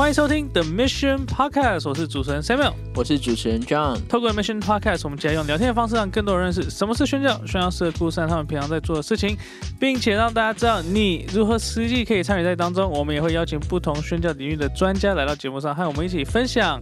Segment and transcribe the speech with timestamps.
[0.00, 2.72] 欢迎收听 The Mission Podcast，我是主持人 Samuel。
[2.94, 3.98] 我是主持人 John。
[4.08, 9.36] 透过 Mission Podcast，我们将用聊天的方式让更多人认识什么是宣教、宣教士的故事他们平常在做的事情，
[9.78, 12.90] 并且让大家知道你如何实际可以参与在当中。
[12.90, 16.80] 我们也会邀请不同宣教领域的专家来到节目上，和我们一起分享。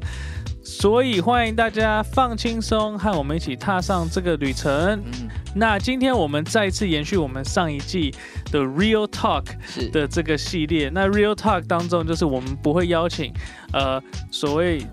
[0.68, 4.70] 所以欢迎大家放轻松，和我们一起踏上这个旅程。
[4.70, 8.14] 嗯，那今天我们再一次延续我们上一季
[8.52, 9.46] 的 Real Talk
[9.90, 10.90] 的这个系列。
[10.90, 13.32] 那 Real Talk 当中，就是我们不会邀请
[13.72, 14.00] 呃
[14.30, 14.86] 所谓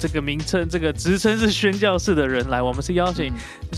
[0.00, 3.30] 这个名称、这个职称是宣教士的人来，我们是邀请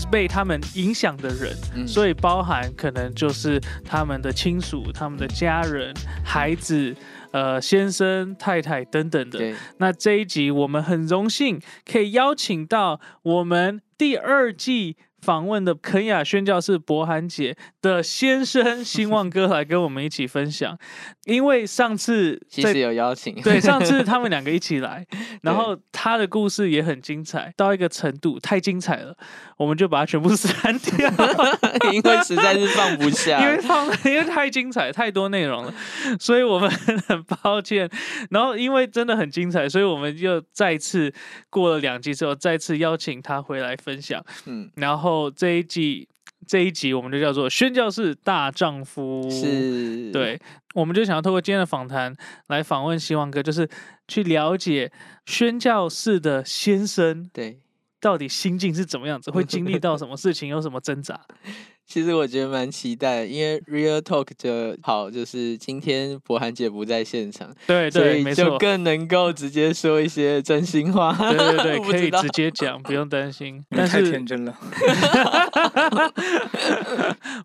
[0.09, 6.95] 被他们影响的人，嗯所以包含可能就是他们的亲属、他们的家人、孩子。
[7.31, 20.77] 呃，先生、太太等等的，那这一集我们很荣幸可以邀请到我们第二季访问的肯雅宣教士博涵姐的先生兴旺哥来跟我们一起分享，
[21.25, 25.05] 因为上次其实有邀请，对，上次 他们两个一起来，
[25.43, 29.15] 然后他的故事也很精彩，到一个程度太精彩了，
[29.57, 31.09] 我们就把它全部删掉，
[31.93, 35.73] 因为实在是放不下，因为放因为太精彩，太多内容了，
[36.19, 36.69] 所以我们
[37.07, 37.89] 很抱歉。
[38.31, 41.13] 然后因为真的很精彩，所以我们又再次
[41.49, 44.23] 过了两集之后，再次邀请他回来分享。
[44.45, 46.07] 嗯，然后这一季
[46.45, 50.39] 这一集我们就叫做宣教士大丈夫，是，对，
[50.73, 52.15] 我们就想要透过今天的访谈
[52.47, 53.69] 来访问希望哥，就是
[54.07, 54.91] 去了解
[55.25, 57.59] 宣教士的先生对。
[58.03, 61.21] 到底心境是怎么样子，会经历到什么事情，有什么挣扎。
[61.87, 68.43] 其实我觉得蛮期待，因为 Real Talk 的好，就是今天博涵姐不在现场，所对对，没错。
[68.43, 71.11] 以就更能够直接说一些真心话。
[71.13, 73.61] 对对对， 不可以直接讲，不用担心。
[73.69, 74.57] 你太但是天真了，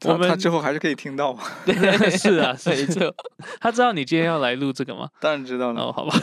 [0.04, 1.36] 我们之后还是可以听到，
[2.16, 3.12] 是啊，是没错，
[3.60, 5.08] 他知道你今天要来录这个吗？
[5.20, 6.14] 当然知道了，哦，好吧，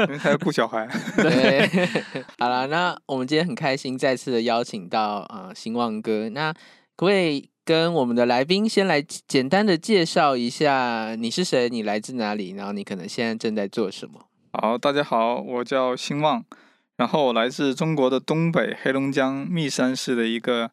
[0.00, 0.88] 因为他要顾小孩。
[1.16, 1.68] 对，
[2.40, 6.52] 好了，那我们今天很开心再次的邀请到啊、呃、兴旺哥，那
[7.00, 14.26] 可不可以跟我们的来宾先来简单的介绍一下你是谁，你来自哪里，然后你可能现在正在做什么？
[14.52, 16.44] 好，大家好，我叫兴旺，
[16.98, 20.72] 然后我来自中国的东北黑龙江密山市的一个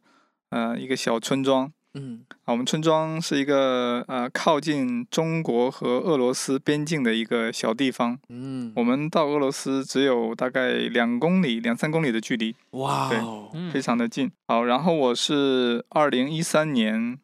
[0.50, 1.72] 呃一个小村庄。
[1.98, 12.56] 嗯啊，我们村庄是一个呃靠近中国和俄罗斯边境的一个小地方，嗯，我们到俄罗斯只有大概两公里、两三公里的距离。
[12.72, 14.32] 哇哦，嗯非常的近。
[14.48, 17.18] 好，然后我是二零一三年，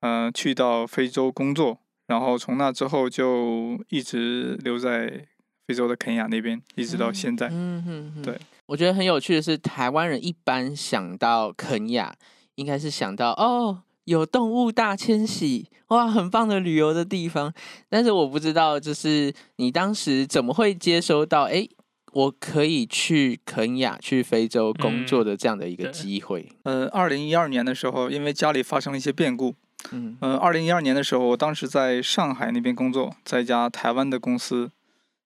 [0.00, 5.26] 呃，去到非洲工作，然后从那之后就一直留在
[5.66, 7.48] 非洲的肯亚那边，一直到现在。
[7.52, 12.14] 嗯哼哼，对，我觉得很有趣的是，台湾人一般想到肯亚，
[12.56, 13.83] 应该是想到哦。
[14.04, 17.52] 有动物大迁徙，哇，很棒的旅游的地方。
[17.88, 21.66] 但是我不知道，就是你当时怎么会接收到，哎，
[22.12, 26.48] 我可以去肯亚、去非洲工作的这样的一个机会。
[26.62, 29.54] 呃，二零一二年的时候，因为家里发生了一些变故，
[29.92, 34.70] 嗯呃，二零一二年的时候，我当时在上海那边工作，在一家台湾的公司，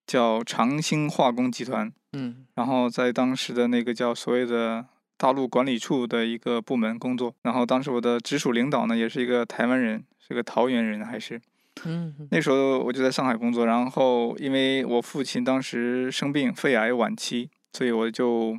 [0.07, 4.85] 叫长兴化工集团，嗯然后在当时的那个叫所谓的
[5.19, 11.41] 大陆管理处的一个部门工作，然后当时我的直属领导呢，也是一个台湾人，是个桃园人，还是
[11.83, 18.57] 嗯那时候我就在上海工作，然后因为我父亲当时生病，肺癌晚期，所以我就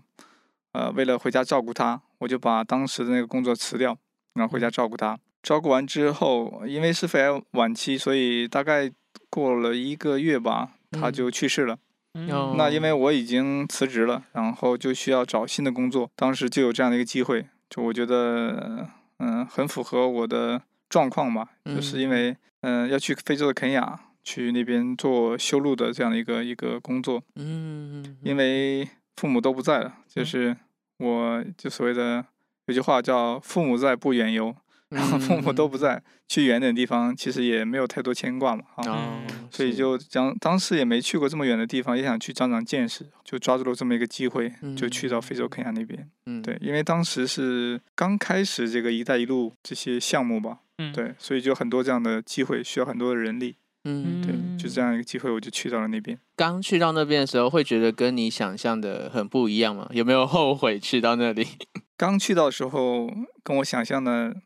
[0.72, 3.96] 呃为了回家照顾他，我就把当时的那个工作辞掉，
[4.34, 5.18] 然后回家照顾他。
[5.42, 8.90] 照顾完之后，因为是肺癌晚期，所以大概
[9.30, 11.78] 过了一个月吧，他嗯就去世了。
[12.32, 18.88] 哦那因为我已经辞职了，然后就需要找新的工作，当时就有这样的一个机会，就我觉得
[19.18, 22.00] 嗯、很符合我的状况吧，就是嗯。
[22.00, 27.22] 因为嗯、要去非洲的肯雅，去那边做修路的这样的一个一个工作，
[28.22, 30.56] 因为父母都不在了，就是
[30.98, 32.24] 我就所谓的
[32.66, 34.54] 有句话叫“父母在，不远游”，
[34.90, 38.82] 然后父母都不在，去远点地方其实也没有太多牵挂嘛，啊。
[38.88, 46.08] 哦，所以是就将当时也没去过这么远的地方，也想去长长见识，就抓住了这么一个机会，就去到非洲肯亚那边。
[46.26, 53.56] 嗯对，因为当时是刚开始这个“一带一路”这些项目吧，嗯，对，所以就很多这样的机会，需要很多的人力。
[53.84, 56.18] 嗯对，就这样一个机会，我就去到了那边。
[56.36, 59.88] 刚去到那边的时候，会觉得跟你想象的很不一样吗？
[59.92, 61.46] 有没有后悔去到那里？
[61.96, 63.10] 刚去到的时候，
[63.42, 64.36] 跟我想象的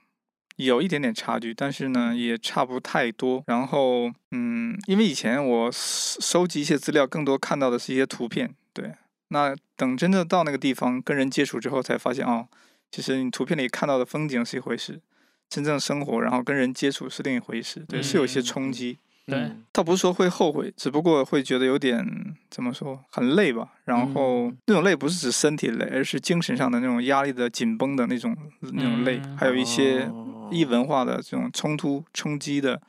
[0.56, 3.42] 有一点点差距，但是呢，也差不太多。
[3.46, 8.92] 然后，嗯，因为以前我收收集一些资料，更多看到的是一些图片，对。
[9.28, 12.46] 那等真的到那个地方跟人接触之后，才发现哦，
[12.90, 15.00] 其实你图片里看到的风景是一回事，
[15.48, 18.98] 真正生活然后跟人接触是另一回事，对，是有一些冲击。
[19.26, 22.06] 对嗯倒不是说会后悔，只不过会觉得有点
[22.50, 23.68] 怎么说很累吧。
[23.84, 32.80] 然后嗯那种累不是指身体累，而是精神上的那种压力的紧绷的那种那种累，嗯还有一些哦异文化的这种冲突冲击的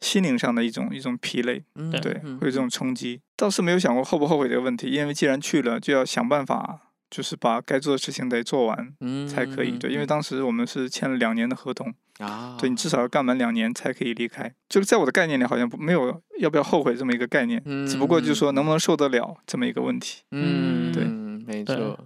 [0.00, 1.64] 心灵上的一种一种疲累。
[1.76, 3.20] 嗯对，嗯会有这种冲击。
[3.36, 6.83] 倒是没有想过后不后悔这个问题，因为既然去了，就要想办法，
[7.14, 9.78] 就是把该做的事情得做完嗯才可以。
[9.78, 14.52] 对，因为嗯当时我们是签了两年的合同，啊，对你至少要干满两年才可以离开。
[14.68, 20.22] 就是在我的概念里，好像不没有要不要后悔这么一个概念，嗯只不过就是说能不能受得了这么一个问题。
[20.32, 21.12] 嗯，对对
[21.46, 21.96] 没错。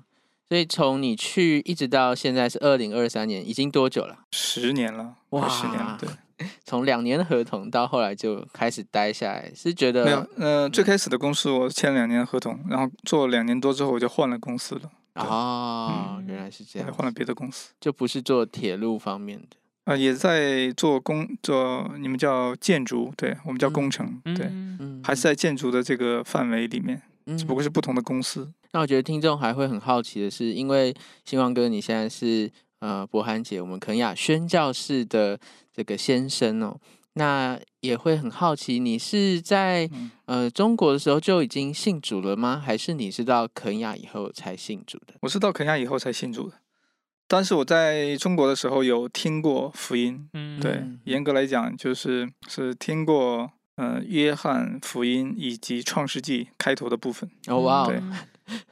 [0.50, 4.19] 所以从你去一直到现在是二零二三年，已经多久了？
[4.32, 6.08] 十年了，哇十年了，对，
[6.64, 17.72] 从两年的合同到后来就开始待下来，是觉得没有，呃，最开始的公司我签了两年的合同，然后做了两年多之后我就换了公司了，哦，嗯原来是这样，对换了别的公司。
[17.81, 19.56] 就不是做铁路方面的。
[19.84, 24.52] 啊、也在做工做你们叫建筑，对我们叫工程，对，
[25.02, 28.52] 还是在建筑的这个范围里面，嗯，只不过是不同的公司。
[28.72, 30.94] 那我觉得听众还会很好奇的是，因为
[31.25, 32.50] 星光哥你现在是
[32.81, 35.40] 呃博涵姐我们肯雅宣教士的
[35.72, 36.78] 这个先生哦，
[37.19, 42.62] 那也会很好奇，你是在嗯呃中国的时候就已经信主了吗？
[42.65, 45.15] 还是你是到肯雅以后才信主的？
[45.23, 46.56] 我是到肯亚以后才信主的，
[47.26, 57.29] 但是我在中国的时候有听过福音，嗯对嗯，严格来讲就是是听过呃约翰福音以及创世纪开头的部分。
[57.49, 58.00] 哦哇哦对，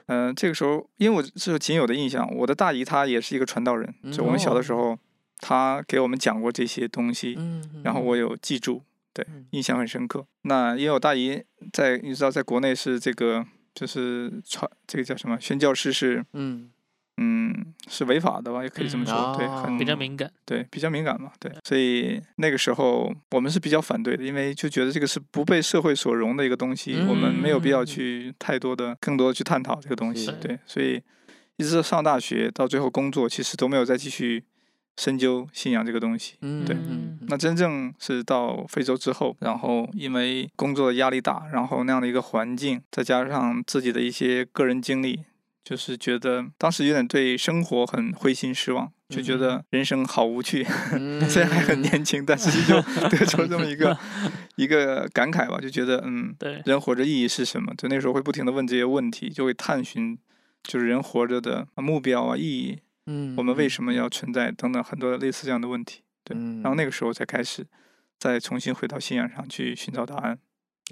[0.06, 4.96] 呃，这个时候因为我是仅有的印象，我的大姨她也是一个传道人，就我们小的时候，
[5.40, 10.26] 她给我们讲过这些东西，嗯，然后我有记住，对嗯，印象很深刻。
[10.42, 11.42] 那因为我大姨
[11.72, 13.44] 在，你知道，在国内是这个，
[13.74, 16.70] 就是传这个叫什么宣教士是，嗯。
[17.18, 27.86] 嗯，是违法的吧，也可以这么嗯说，对，哦很比较敏感，对，比较敏感嘛，对，所以那个时候我们是比较反对的，因为就觉得这个是不被社会所容的一个东西，我们没有必要嗯。
[27.86, 31.02] 去太多的、更多的去探讨这个东西，对，所以
[31.56, 34.44] 一直到上大学到最后工作，其实都没有再继续
[34.96, 36.34] 深究信仰这个东西。
[36.40, 45.20] 嗯，对嗯那真正是到非洲之后，然后因为工作的压力大，然后那样的一个环境，再加上自己的一些个人经历，
[45.64, 50.64] 就是觉得当时有点对生活很灰心失望，就觉得人生好无趣。
[50.92, 53.96] 嗯 虽然还很年轻，但是就得出了这么一个
[54.56, 57.74] 一个感慨吧，就觉得嗯，对，人活着意义是什么？
[57.76, 60.16] 就那时候会不停的问这些问题，就会探寻，
[60.62, 66.02] 就是人活着的目标啊、意义，嗯我们为什么要存在等等很多类似这样的问题。
[66.24, 67.66] 对，嗯然后那个时候才开始
[68.18, 70.38] 再重新回到信仰上去寻找答案。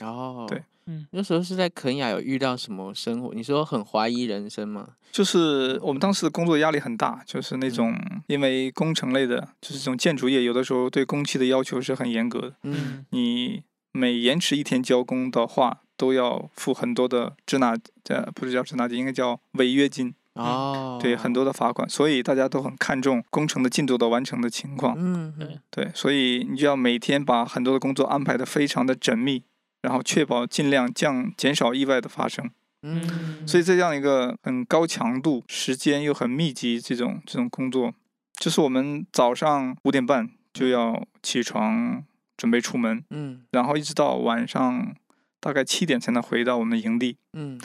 [0.02, 3.32] 哦，对，嗯那时候是在肯雅有遇到什么生活？
[3.34, 4.90] 你说很怀疑人生吗？
[5.12, 7.94] 就是我们当时的工作压力很大，就是那种
[8.26, 12.56] 因为工程类的，就是这种建筑业，有的时候对工期的要求是很严格的。
[12.64, 13.62] 嗯你
[13.92, 17.76] 每延迟一天交工的话，都要付很多的滞纳，
[18.08, 20.14] 呃，不是叫滞纳金，应该叫违约金。
[20.34, 24.94] 哦，对，很多的罚款，所以大家都很看重工程的进度的完成的情况。
[24.98, 25.58] 嗯，对。
[25.70, 29.44] 对，所以你就要每天把很多的工作安排的非常的缜密，
[29.82, 32.50] 然后确保尽量降减少意外的发生。
[32.82, 37.94] 嗯，所以这样一个很高强度、时间又很密集这种这种工作，
[38.40, 42.04] 就是我们早上五点半就要起床
[42.36, 43.44] 准备出门，嗯。
[43.52, 44.94] 然后一直到晚上
[45.40, 47.60] 大概七点才能回到我们的营地，嗯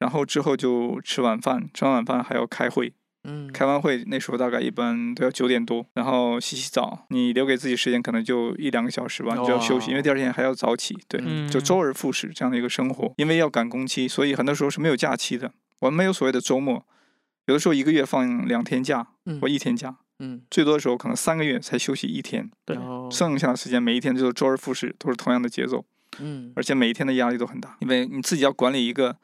[0.00, 2.92] 然后之后就吃晚饭，吃完晚饭还要开会，
[3.24, 13.12] 嗯，开完会那时候大概一般都要九点多，然后洗洗澡，你留给自己时间可能就一两个小时吧，你就要休息，因为第二天还要早起，对，嗯就周而复始这样的一个生活。
[13.18, 16.84] 因为要赶工期，所以很多时候是没有假期的，我们没有所谓的周末，
[17.46, 22.78] 有的时候一个月放两天假嗯或一天假，嗯，最多的时候可能三个月才休息一天，对。
[23.10, 25.84] 剩下的时间每一天就是周而复始，都是同样的节奏。
[26.20, 26.52] 嗯。
[26.56, 29.16] 而且每一天的压力都很大，因为你自己要管理一个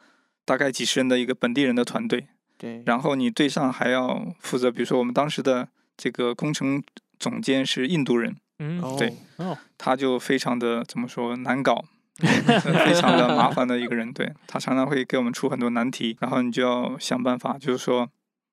[0.46, 6.82] 大概几十人的一个本地人的团队，对，然后你对上还要负责，比如说我们当时的这个工程
[7.18, 11.84] 总监是印度人，嗯，哦对哦，他就非常的怎么说难搞，
[12.16, 14.32] 非常的麻烦的一个人，对。
[14.46, 18.08] 他常常会给我们出很多难题，然后你就要想办法，就是说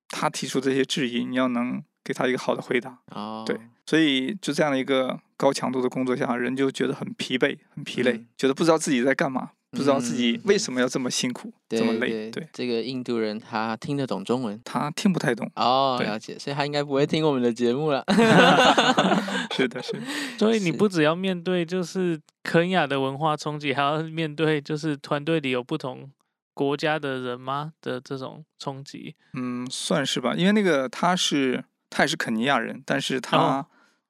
[0.09, 3.57] 他提出这些质疑，你要能给他一个好的回答，哦，对。
[3.85, 8.27] 所以就这样的一个高强度的工作下，人就觉得很疲惫、很疲累，嗯。
[8.37, 12.09] 觉得不知道自己在干嘛，不知道自己嗯为什么要这么辛苦、对这么累。
[12.09, 14.59] 对对，这个印度人他听得懂中文。
[14.63, 15.49] 他听不太懂。
[15.55, 18.03] 哦，对了解，所以他应该不会听我们的节目了。
[19.51, 20.01] 是的，是的。
[20.37, 26.09] 所以你不只要面对就是肯雅的文化冲击，还要面对就是团队里有不同
[26.53, 29.15] 国家的人吗的这种冲击？
[29.33, 33.65] 嗯，算是吧，因为那个他是他也是肯尼亚人，但是他哦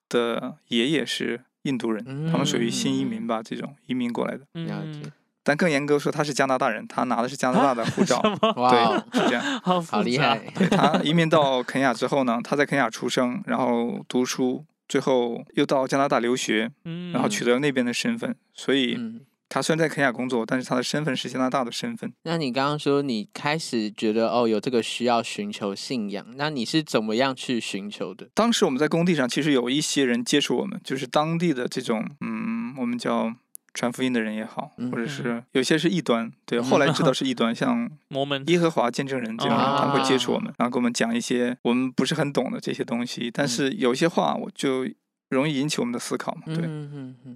[0.10, 4.46] 的爷爷是印度人，他们属于新移民嗯吧，这种移民过来的。
[4.54, 5.12] 了解嗯，
[5.44, 8.22] 但更严格说，他是加拿大人，他拿的是加拿大的护照。
[8.42, 9.44] 对，是这样。
[9.62, 10.40] 好好厉害！
[10.56, 18.36] 对他移民到肯亚之后呢，他在肯亚出生，然后读书，最后又到加拿大留学，嗯，然后取得了那边的身份。
[18.54, 22.12] 所以嗯，他虽然在肯亚工作，但是他的身份是加拿大的身份。
[22.24, 28.30] 那你刚刚说你开始觉得哦有这个需要寻求信仰，那你是怎么样去寻求的？
[28.34, 33.34] 当时我们在工地上，其实有一些人接触我们，就是当地的这种，嗯，我们叫
[33.74, 44.88] 传福音的人也好，或者嗯是有些是异端，对，后来知道是异端，像 摩门耶和华见证人这种人，他们会接触我们啊，然后给我们讲一些我们不是很懂的这些东西，但是有些话我就
[45.30, 46.70] 容易引起我们的思考嘛，对。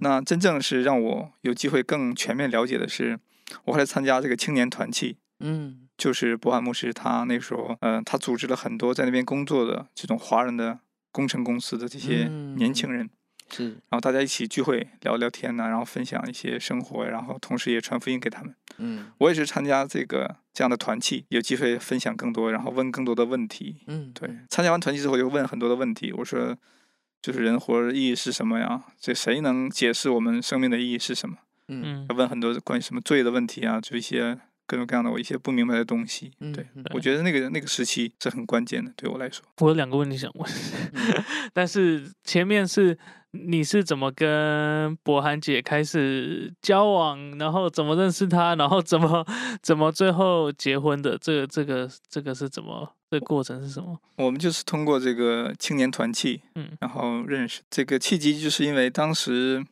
[0.00, 3.18] 那真正是让我有机会更全面了解的是，
[3.64, 5.84] 我后来参加这个青年团契，嗯。
[5.98, 10.78] 就是博汉牧师他那时候，呃，他组织了很多在那边工作的这种华人的
[11.10, 13.10] 工程公司的这些年轻人，
[13.50, 18.54] 是然后大家一起聚会聊聊天呐、然后分享一些生活，然后同时也传福音给他们。
[18.78, 23.76] 嗯我也是参加这个这样的团契，有机会分享更多，然后问更多的问题。
[23.86, 26.12] 嗯对，参加完团契之后，就问很多的问题。
[26.12, 26.56] 我说，
[27.20, 28.84] 就是人活着的意义是什么呀？
[29.00, 31.36] 这谁能解释我们生命的意义是什么？
[31.68, 36.30] 嗯嗯问很多关于什么罪的问题啊，就一些各种各样的我一些不明白的东西。
[36.40, 39.44] 嗯对，嗯我觉得那个那个时期是很关键的，对我来说。
[39.58, 40.50] 我有两个问题想问，
[40.92, 42.96] 嗯 但是前面是
[43.46, 49.24] 你是怎么跟博涵姐开始交往，然后怎么认识她，然后怎么
[49.62, 51.16] 怎么最后结婚的？
[51.18, 52.94] 这个这个这个是怎么？
[53.10, 53.98] 这个过程是什么？
[54.16, 57.62] 我们就是通过这个青年团契，嗯然后认识。
[57.70, 59.64] 这个契机就是因为当时，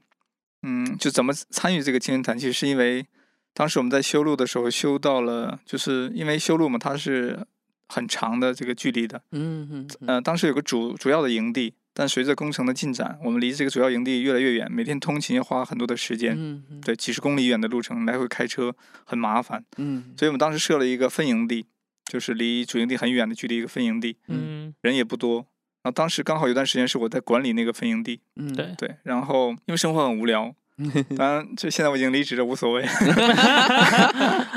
[0.62, 3.06] 嗯，就怎么参与这个青年团契，是因为
[3.52, 7.46] 当时我们在修路的时候修到了，就是因为修路嘛，它是
[7.88, 9.20] 很长的这个距离的。
[9.32, 21.64] 嗯嗯呃，当时有个主主要的营地，但随着工程的进展，我们离这个主要营地越来越远，每天通勤要花很多的时间，嗯嗯对，几十公里远的路程来回开车很麻烦，嗯所以我们当时设了一个分营地，
[22.04, 25.46] 就是离主营地很远的距离一个分营地，嗯人也不多。
[25.82, 30.54] 然后当时刚好有段时间是我在管理那个分营地，嗯对对，然后因为生活很无聊，
[31.16, 32.84] 当然这现在我已经离职了，无所谓。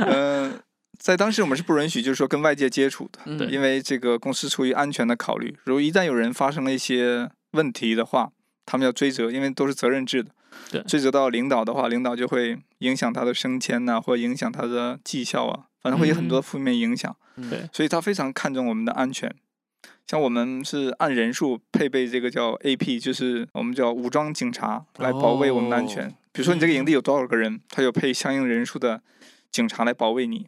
[0.07, 0.59] 嗯、
[0.99, 8.31] 在当时我们是不允许，就是说跟外界接触的，对因为这个公司出于安全的考虑，如果一旦有人发生了一些问题的话，
[8.65, 10.31] 他们要追责，因为都是责任制的。
[10.69, 17.15] 对追责到领导的话，领导就会影响他的升迁呐、或影响他的绩效啊，反正会有很多负面影响。
[17.37, 19.33] 嗯对所以他非常看重我们的安全。
[20.05, 26.07] 像我们是按人数配备这个叫 AP，就是我们叫武装警察来保卫我们的安全。
[26.07, 29.01] 哦比如说你这个营地有多少个人，他就配相应人数的
[29.51, 30.47] 警察来保卫你。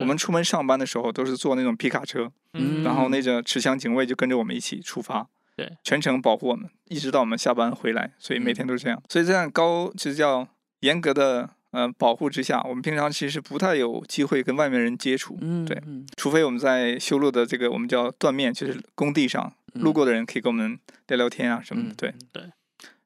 [0.00, 8.12] 我们出门上班的时候都是坐那种皮卡车，嗯然后那个持枪警卫就跟着我们一起出发，对，全程保护我们，一直到我们下班回来。
[8.18, 9.00] 所以每天都是这样。
[9.08, 10.48] 所以这样高就是叫
[10.80, 15.36] 严格的呃保护之下，我们平常其实不太有机会跟外面人接触。
[15.40, 20.78] 嗯对嗯除非我们在修路的这个我们叫断面，就是工地上路过的人可以跟我们
[21.08, 21.90] 聊聊天啊什么的。
[21.90, 22.42] 嗯对对。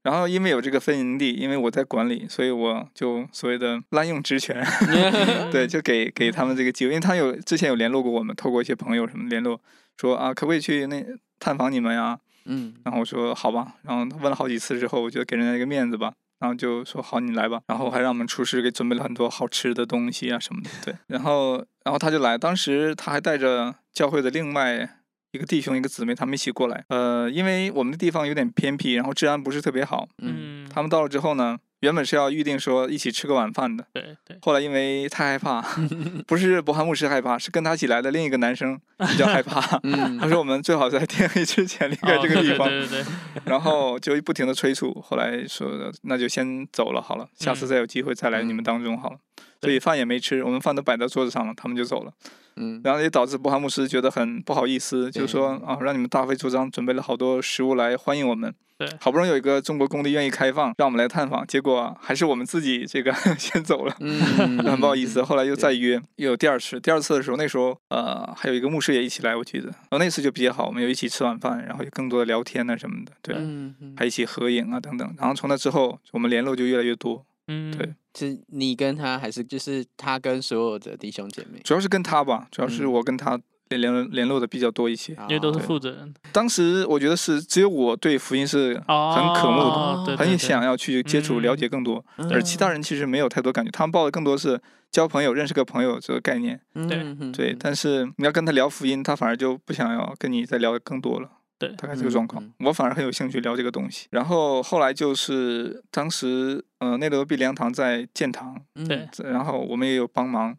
[0.04, 4.62] 然后因为有这个分营地，因为我在管理，所以我就所谓的滥用职权，
[5.50, 9.58] 对，就给 给他们这个机会，因为他有之前有联络过我们，透过一些朋友什么联络，
[9.96, 11.02] 说啊可不可以去那
[11.40, 12.18] 探访你们呀？
[12.46, 24.98] 嗯然后我说好吧，然后问了好几次之后，我觉得给人家一个面子吧，然后就说好你来吧，然后还让我们厨师给准备了很多好吃的东西啊什么的，对，然后然后他就来，当时他还带着教会的另外
[25.34, 30.64] 一个弟兄一个姊妹他们一起过来，呃，因为我们的地方有点偏僻，然后治安不是特别好，嗯。
[30.64, 35.60] 嗯，他们到了之后呢，原本是要预定说一起吃个晚饭的，对对，后来因为太害怕，
[36.28, 39.60] 不是博汉牧师害怕，是跟他一起来的另一个男生比较害怕。
[39.82, 40.16] 嗯。
[40.18, 47.68] 他说我们最好在天黑之前离开这个地方，哦对对对对， 然后就不停的催促，后来说那就先走了好了，下次嗯。
[47.68, 49.16] 再有机会再来你们当中好了。
[49.64, 52.12] 所以饭也没吃，我们饭都摆在桌子上了，他们就走了，
[52.56, 63.94] 嗯然后也导致布哈牧师觉得很不好意思，就说啊，让你们大费周章准备了好多食物来欢迎我们，对好不容易有一个中国工地愿意开放，让我们来探访，结果还是我们自己这个 先走了。
[64.00, 64.20] 嗯
[64.64, 66.78] 很不好意思，后来又再约，又有第二次。
[66.80, 69.66] 第二次的时候，那时候呃还有一个牧师也一起来，我记得。
[69.66, 75.14] 然后那次就比较好，我们有一起吃晚饭，然后有更多的聊天啊什么的，对，嗯嗯还一起合影啊等等。
[75.18, 81.60] 然后从那之后，我们联络就越来越多，嗯，对是你跟他还是就是他跟所有的弟兄姐妹？
[81.64, 85.12] 主要是跟他吧，主要是嗯我跟他联联联络的比较多一些。
[85.28, 94.60] 因为都是哦负责人，当时我觉得是只有我对福音是哦，很渴慕的，哦对对对很想要去接触、嗯了解更多，而其他人其实没有太多感觉，他们报的更多是
[94.90, 96.60] 交朋友、认识个朋友这个概念。
[96.74, 101.28] 嗯对嗯对，但是你要跟他聊福音，他反而就不想要跟你再聊更多了。
[101.58, 102.42] 对大概这个状况。
[102.42, 104.06] 嗯我反而很有兴趣聊这个东西。
[104.10, 110.54] 然后后来就是当时呃内德毕粮堂在建堂，嗯对，然后我们也有帮忙，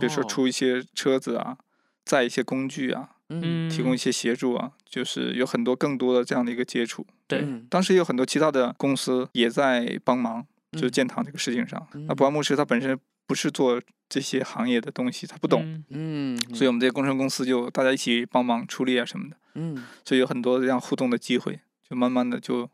[0.00, 1.56] 比如说哦出一些车子啊，
[2.04, 7.06] 载一些工具啊，嗯提供一些协助啊，就是有很多更多的这样的一个接触。
[7.26, 11.86] 对嗯当时也有很多其他的公司也在帮忙，就是嗯建堂这个事情上。
[11.92, 22.68] 那嗯博安牧师他本身不是做这些行业的东西，他不懂，嗯嗯，所以我们这些工程公司就大家一起帮忙出力啊什么的，嗯所以有很多这样互动的机会，就慢慢的就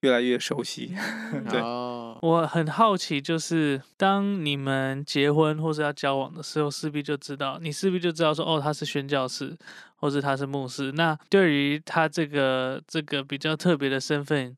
[0.00, 0.94] 越来越熟悉。
[1.50, 9.56] 对哦，我很好奇，就是当你们结婚或是要交往的时候，势必就知道，你势必就知道说，哦，他是宣教士，
[9.96, 10.92] 或是他是牧师。
[10.92, 14.56] 那对于他这个这个比较特别的身份，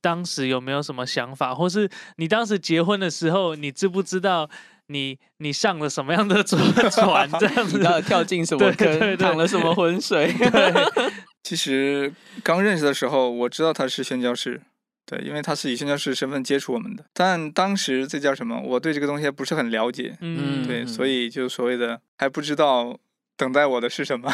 [0.00, 4.48] 当时有没有什么想法，或是你当时结婚的时候，你知不知道
[4.88, 10.32] 你你上了什么样的船船这样子跳进什么对对坑，对淌了什么 浑水？
[10.32, 10.72] 对，
[11.42, 12.12] 其实
[12.42, 14.60] 刚认识的时候，我知道他是宣教士，
[15.04, 17.04] 对，因为他是以宣教士身份接触我们的。
[17.12, 18.60] 但当时这叫什么？
[18.60, 22.96] 我对这个东西还不是很了解，嗯，对，嗯所以就所谓的还不知道
[23.36, 24.30] 等待我的是什么。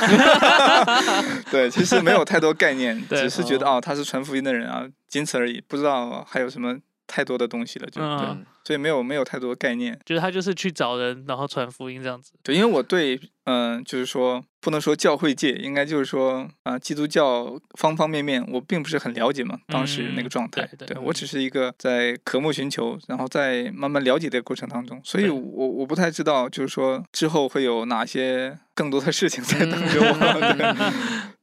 [1.50, 6.76] 对，其实没有太多概念，只是觉得哦哦，他是传福音的人啊，仅此而已，不知道还有什么
[7.12, 8.46] 太多的东西了，就、对，嗯。
[8.64, 9.98] 所以没有没有太多概念。
[10.06, 12.32] 就是他就是去找人，然后传福音这样子。
[12.44, 25.38] 对，因为我对，嗯、就是说，不能说教会界，应该就是说，啊、基督教方方面面，我并不是很了解嘛，当时那个嗯状态，对对我只是一个在渴慕寻求，然后在慢慢了解的过程当中，所以我
[25.68, 30.92] 我不太知道，就是说之后会有哪些更多的事情在等着我，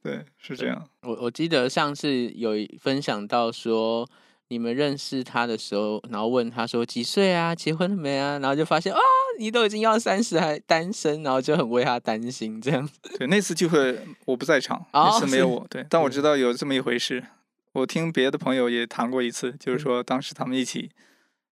[0.02, 4.08] 对，是这样，我我记得上次有分享到说，
[4.50, 8.32] 你们认识他的时候，然后问他说几岁啊，结婚了没啊？
[8.40, 8.98] 然后就发现啊，
[9.38, 12.98] 你都已经要三十还单身，然后就很为他担心这样子。
[13.16, 17.24] 对，那次聚会我不在场，哦那次没有我，对，但我知道有这么一回事。
[17.72, 20.90] 我听别的朋友也谈过一次，就是嗯说当时他们一起，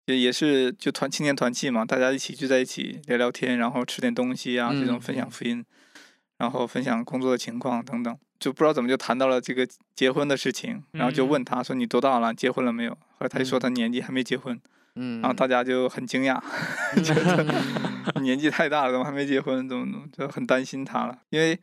[0.06, 5.66] 也也是就团青年团契嘛，大家一起聚在一起聊聊天，然后吃点东西啊，这种嗯分享嗯福音，
[6.38, 12.92] 然后分享工作的情况等等，就不知道怎么就谈到了这个结婚的事情，然后就嗯问他说你多大了，结婚了没有？
[12.92, 14.60] 后来他就说嗯他年纪还没结婚，
[14.96, 16.38] 嗯，然后大家就很惊讶
[17.02, 17.46] 觉得
[18.20, 19.70] 年纪太大了，怎么还没结婚？
[19.70, 21.18] 怎么怎么就很担心他了？
[21.30, 21.58] 因为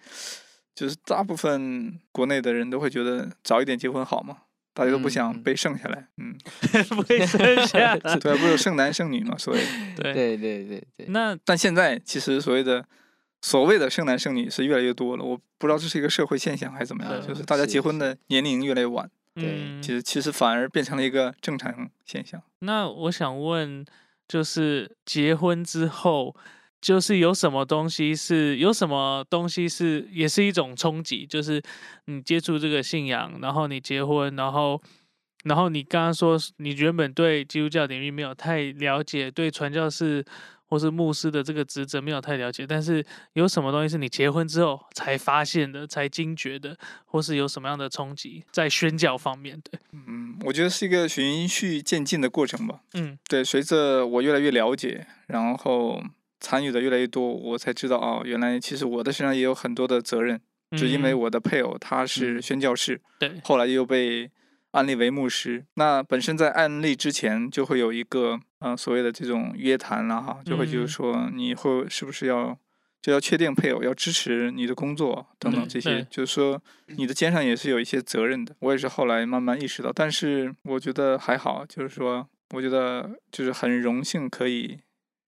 [0.74, 4.38] 就是大部分国内的人都会觉得早一点结婚好嘛，
[4.72, 6.08] 大家都不想被剩下来。
[6.16, 6.34] 嗯，
[6.96, 7.98] 不会生下来。
[7.98, 9.60] 对啊，不是有剩男剩女嘛，所以。
[9.96, 12.82] 对，对对对对，那但现在其实所谓的
[13.42, 22.42] 所谓的剩男剩女是越来越多了，我不知道这是一个社会现象还是怎么样，对就是大家结婚的年龄越来越晚，对嗯其，实其实反而变成了一个正常现象。
[22.60, 23.84] 那我想问，
[24.28, 26.36] 就是结婚之后，
[26.80, 31.62] 就是有什么东西是有什么东西是也是一种冲击，就是
[32.06, 34.80] 你接触这个信仰，然后你结婚，然后
[35.44, 40.24] 然后你刚刚说你原本对基督教领域没有太了解，对传教士
[40.70, 49.60] 或是牧师的这个职责没有太了解，但是有什么东西是你结婚之后才发现的、才惊觉的，或是有什么样的冲击在宣教方面？
[49.64, 49.78] 的？
[49.92, 52.82] 嗯，我觉得是一个循序渐进的过程吧。
[52.94, 53.18] 嗯。
[53.28, 56.00] 对，随着我越来越了解，然后
[56.38, 60.40] 参与的越来越多，我才知道哦，原来其实我的身上也有很多的责任，
[60.76, 61.18] 只因为嗯。
[61.18, 62.42] 我的配偶他是嗯。
[62.42, 63.40] 宣教士，对。
[63.42, 64.30] 后来又被
[64.72, 65.64] 安立为牧师。
[65.74, 72.56] 那本身在安立之前就会有一个呃所谓的这种约谈了哈，就会就是嗯说你会是不是要
[73.02, 78.54] 就要确定配偶要支持你的工作等等这些，就是说你的肩上也是有一些责任的。
[78.60, 84.80] 我也是后来慢慢意识到，但是我觉得还好，就是说我觉得就是很荣幸可以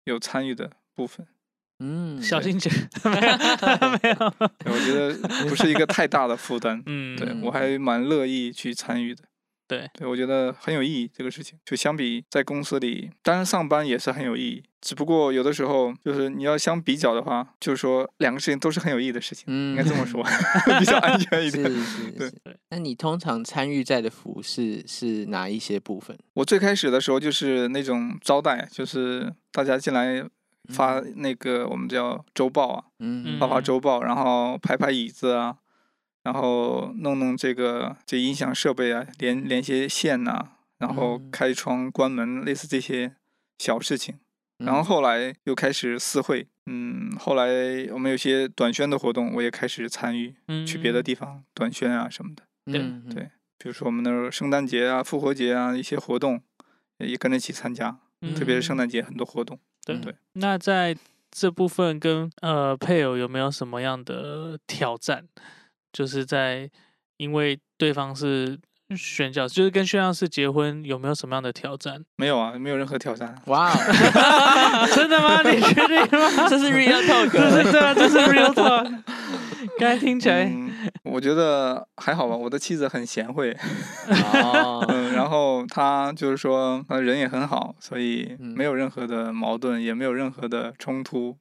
[0.05, 1.27] 有参与的部分。
[1.85, 3.37] 嗯，小对心点， 没有
[4.03, 6.81] 没有，我觉得不是一个太大的负担。
[6.87, 9.25] 嗯，对嗯我还蛮乐意去参与的。
[9.73, 11.59] 对对，我觉得很有意义这个事情。
[11.65, 20.23] 就相比在公司里，当然上班也是很有意义，只不过有的时候就是你要相比较的话，就是说两个事情都是很有意义的事情，嗯应该这么说，
[20.79, 21.71] 比较安全一是点。
[21.73, 22.35] 是 对是。
[22.71, 26.17] 那你通常参与在的服饰是哪一些部分？
[26.35, 30.25] 我最开始的时候就是那种招待，就是大家进来
[30.69, 35.57] 发那个我们叫周报啊，嗯发发嗯周报，然后排排椅子啊，
[36.23, 43.15] 然后弄弄这个这音响设备啊，连连些线呐、然后嗯开窗关门，类似这些
[43.59, 44.19] 小事情。
[44.59, 47.45] 然后嗯后来又开始私会，嗯，后来
[47.93, 52.45] 我们有些短宣的活动，我也开始参与，去别的嗯地方短宣啊什么的。
[52.67, 53.25] 对嗯对
[53.59, 56.41] 比如说我们那儿圣诞节啊、复活节啊一些活动，
[56.99, 57.99] 也跟着一起参加，
[58.37, 59.59] 特别是圣嗯诞节很多活动。
[59.85, 60.97] 对对那在
[61.33, 65.27] 这部分跟呃配偶有没有什么样的挑战？
[65.93, 66.71] 就是在
[67.17, 68.59] 因为对方是
[68.97, 72.05] 宣教，就是跟宣教士结婚有没有什么样的挑战？
[72.17, 73.35] 没有啊，没有任何挑战。
[73.47, 75.41] 哇哦， 真的吗？
[75.49, 76.29] 你确定吗？
[76.49, 79.03] 这是 real talk，这是对啊，这是 real talk。
[79.79, 80.71] 刚才听起来，嗯，
[81.05, 82.37] 我觉得还好吧。
[82.37, 83.57] 我的妻子很贤惠，
[84.45, 91.39] 哦，嗯，然后她就是说，她人也很好，所以嗯没有任何的矛盾，也没有任何的冲突，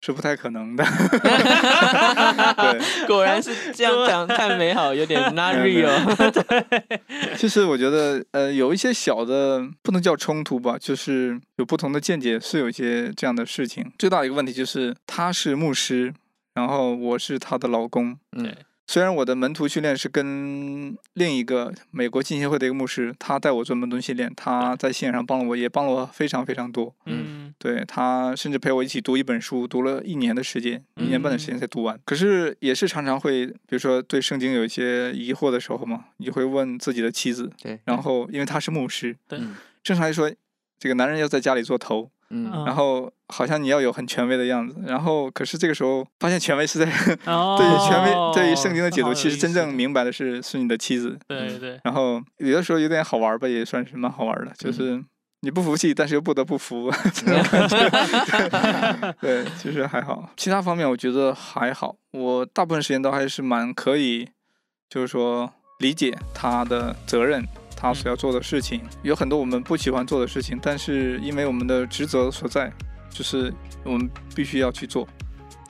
[0.00, 0.84] 是不太可能的。
[2.56, 5.90] 对，果然是这样讲太 美好，有点 not real。
[7.36, 13.92] 其实我觉得，呃，有一些小的不能叫冲突吧，就是有不同的见解，是有一些这样的事情。
[13.98, 16.14] 最大的一个问题就是，他是牧师，
[16.54, 18.16] 然后我是他的老公。
[18.36, 18.54] 嗯
[18.90, 26.92] 虽然我的门徒训练是跟另一个美国浸信会的一个牧师，他带我做门徒训练，他在线上帮了我，也帮了我非常非常多。
[27.06, 31.96] 嗯对他甚至陪我一起读一本书，读了一年的时间，一年半的时间才读完。
[32.04, 40.28] 可是也是常常会，比如说对圣经有一些疑惑的时候嘛，你就会问自己的妻子，对，然后因为他是牧师，对嗯正常来说，
[40.80, 46.86] 这个男人要在家里做头，嗯嗯然后好像你要有很权威的样子，然后可是这个时候发现权威是在
[47.26, 55.02] 哦，对于权威对于圣经的解读，其实真正明白的是是你的妻子，对对，然后有的时候有点好玩吧，也算是蛮好玩的，就是
[55.42, 59.14] 你不服气，但是又不得不服，这种感觉。
[59.20, 60.28] 对，其实还好。
[60.36, 64.28] 其他方面我觉得还好，我大部分时间都还是蛮可以，
[64.88, 67.46] 就是说理解他的责任。
[67.82, 72.70] 他所要做的事情有很多我们不喜欢做的事情，但是因为我们的职责所在，
[73.10, 73.52] 就是
[73.84, 75.06] 我们必须要去做。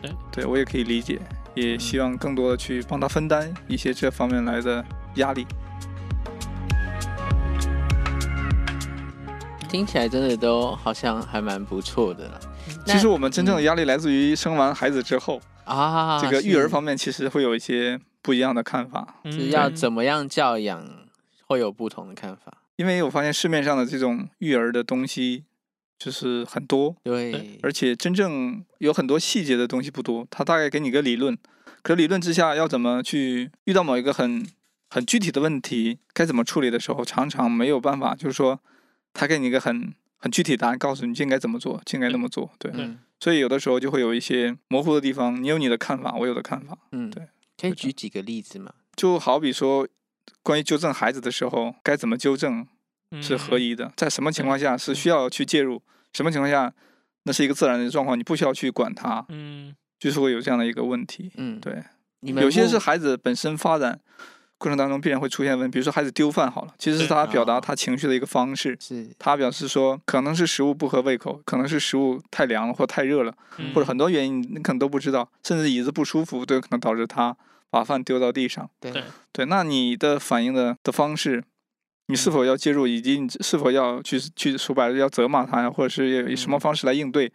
[0.00, 1.20] 对，对我也可以理解，
[1.54, 4.84] 也希望更多的去帮他分担一些这方面来的
[5.16, 5.46] 压力。
[9.68, 12.40] 听起来真的都好像还蛮不错的了
[12.86, 16.20] 其实我们真正的压力来自于生完孩子之后，啊。
[16.20, 19.20] 这个育儿方面其实会有一些不一样的看法。
[19.22, 20.84] 嗯是要怎么样教养，
[21.46, 22.52] 会有不同的看法。
[22.76, 25.44] 因为我发现市面上的这种育儿的东西
[26.00, 30.26] 就是很多，对，而且真正有很多细节的东西不多。
[30.30, 31.36] 他大概给你个理论，
[31.82, 34.44] 可理论之下要怎么去遇到某一个很
[34.88, 38.58] 很具体的问题，该怎么处理的时候，常常没有办法，就是说
[39.12, 42.50] 他给你一个很很具体答案，告诉你就应该怎么做，就应该那么做。
[42.58, 46.78] 对，嗯所以有的时候就会有一些模糊的地方，你有你的看法，我有的看法。
[46.92, 47.28] 嗯，对，
[47.60, 48.72] 可以举几个例子吗？
[48.96, 49.86] 就好比说，
[50.42, 52.66] 关于纠正孩子的时候，该怎么纠正
[53.20, 53.74] 是合宜。
[53.74, 56.72] 的，在什么情况下是需要去介入，什么情况下
[57.24, 61.30] 那是一个自然的状况，你不需要去管它，嗯就是会有这样的一个问题。
[61.36, 61.82] 嗯，对，
[62.22, 64.00] 有些是孩子本身发展
[64.56, 68.76] 过程当中必然会出现问题，比如说孩子丢饭好了，其实是他表达哦他情绪的一个方式。
[68.80, 77.36] 是他表示说，可能是食物不合胃口，可能是食物太凉了或太热了，嗯或者很多原因你可能都不知道，甚至椅子不舒服都有可能导致他
[77.70, 78.68] 把饭丢到地上。
[78.80, 81.44] 对对对，那你的反应的的方式，
[82.10, 82.32] 你是嗯。
[82.32, 86.60] 否要介入，以及你是否要去去说白了要责骂他呀，或者是以什么嗯。
[86.60, 87.32] 方式来应对，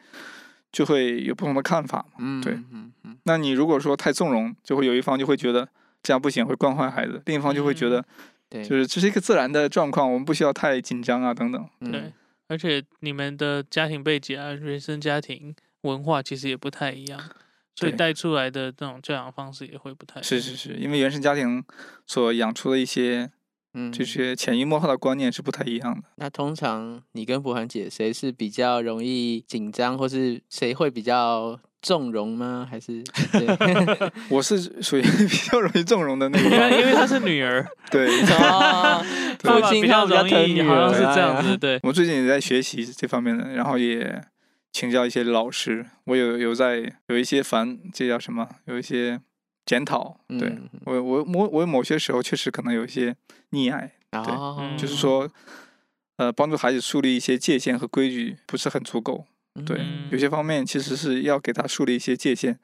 [0.71, 2.15] 就会有不同的看法嘛。
[2.19, 5.67] 嗯对嗯嗯那你如果说太纵容，就会有一方就会觉得
[6.03, 8.05] 这样不行，会惯坏孩子；另一方就会觉得
[8.49, 11.67] 对，就是这是一个自然的状况，我们不需要太紧张啊等等。
[11.79, 11.91] 嗯。
[11.91, 12.13] 对，
[12.47, 17.19] 而且你们的家庭背景啊、原生家庭文化其实也不太一样，
[17.75, 21.63] 所以带出来的这种教养方式也会不太是是是，因为原生家庭
[22.05, 23.31] 所养出的一些
[23.75, 26.07] 嗯这些潜移默化的观念是不太一样的。
[26.15, 32.65] 那通常你跟博涵姐谁是比较容易紧张，或是谁会比较纵容吗？
[32.67, 38.07] 还是对 我是属于比较容易纵容的那因为个，因为她是女儿， 对。
[38.39, 39.03] 哦，
[39.39, 44.21] 父亲比较容易，疼女儿好像是这样子，对，我最近也在学习这方面的，然后也
[44.71, 48.47] 请教一些老师，我有有在有一些烦，这叫什么？
[48.65, 49.19] 有一些
[49.65, 50.17] 检讨。
[50.28, 53.15] 对、嗯我我我我某些时候确实可能有一些
[53.51, 55.30] 溺爱，哦，嗯就是说，
[56.17, 59.25] 呃，帮助孩子树立一些界限和规矩不是很足够。
[59.65, 62.60] 对，嗯有些方面其实是要给他树立一些界限，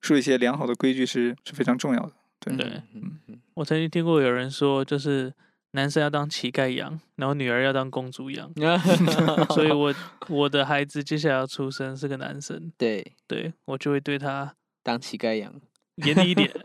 [0.00, 2.12] 树立一些良好的规矩是是非常重要的。
[2.40, 5.32] 对，对嗯嗯我曾经听过有人说，就是
[5.72, 9.94] 男生要当乞丐养，然后女儿要当公主养， 嗯所以我
[10.28, 15.52] 我的孩子接下来要出生是个男生，对，对我就会对他当乞丐养，
[15.96, 16.50] 严厉一点，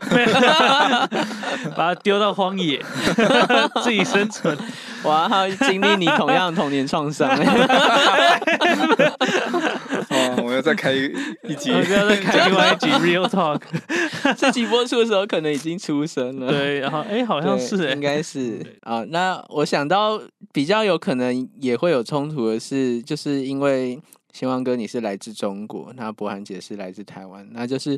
[1.76, 2.82] 把它丢到荒野，
[3.84, 4.56] 自己生存。
[5.04, 7.28] 哇，他经历你同样的童年创伤，
[10.10, 11.04] 哦，我要再开一
[11.44, 11.80] 一集我。
[11.82, 13.60] 不要再开另外一集 Real Talk。
[14.36, 16.48] 这集播出的时候可能已经出生了。
[16.50, 19.04] 对，然后哎，好像是哎应，该是啊。
[19.10, 20.20] 那我想到
[20.52, 24.00] 比较有可能也会有冲突的是，就是因为
[24.32, 27.96] 新旺哥你是来自中国，那博涵姐是来自台湾，那就是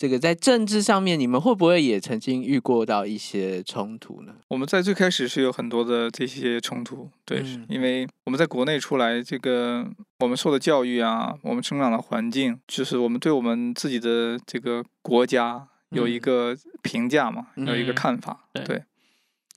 [0.00, 4.32] 这个在政治上面，你们会不会也曾经遇过到一些冲突呢？
[4.48, 9.86] 我们在最开始是有很多的这些冲突，对，嗯因为我们在国内出来，这个
[10.20, 18.76] 我们受的教育啊，我们成长的环境，就是我们对我们自己的这个国家有一嗯个评价嘛，有一个嗯看法，对对，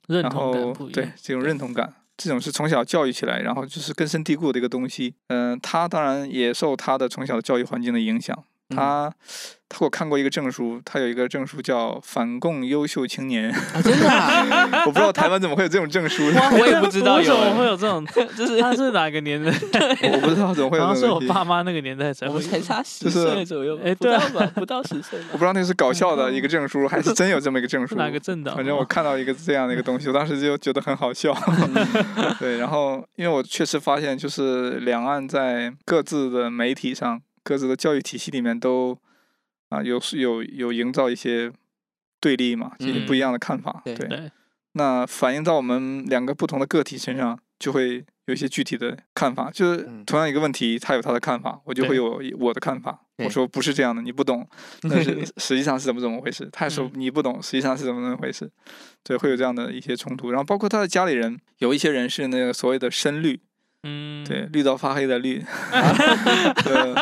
[0.08, 1.08] 然认同感后对。
[1.22, 5.14] 这种认同感，这种是从小教育起来，然后就是根深蒂固的一个东西。
[5.28, 8.36] 嗯、他当然也受他的从小的教育环境的影响。
[8.38, 9.14] 嗯他
[9.80, 16.24] 我看过一个证书，他有一个证书叫反共优秀青年，啊，真的、啊， 我不知道台湾怎么会有这种证书，
[16.58, 18.04] 我也不知道为什么会有这种？
[18.36, 19.80] 就是他是哪个年代？
[20.12, 21.20] 我不知道怎么会有好像是我。
[21.22, 22.26] 爸妈那个年代才。
[22.28, 25.38] 我们才差十岁左右哎对啊到吧，不到十岁我不。
[25.38, 27.88] 知道那是搞笑的一个证书，还是真有这么一个证书。
[27.88, 28.54] 是哪个政党？
[28.54, 31.34] 反正我看到一个这样的一个东西，我当时就觉得很好笑。
[32.38, 38.96] 对，然后因为我确实发现，就是两岸在各自的媒体上、各自的教育体系里面都
[39.68, 41.52] 啊有有有营造一些
[42.20, 43.82] 对立嘛，一些不一样的看法。
[43.84, 44.30] 对对，对，
[44.72, 49.50] 那反映到我们两个不同的个体身上，就会有一些具体的看法。
[49.50, 53.00] 就是嗯同样一个问题，他有他的看法，我就会有我的看法。
[53.18, 54.44] 我说不是这样的，你不懂，
[54.90, 56.48] 但是实际上是怎么怎么回事？
[56.52, 58.50] 他说嗯你不懂，实际上是怎么怎么回事？
[59.04, 60.30] 对，会有这样的一些冲突。
[60.30, 63.38] 然后包括他的家里人，有一些人是那个所谓的深绿，
[63.84, 65.38] 嗯，对，绿到发黑的绿。
[66.64, 66.94] 对，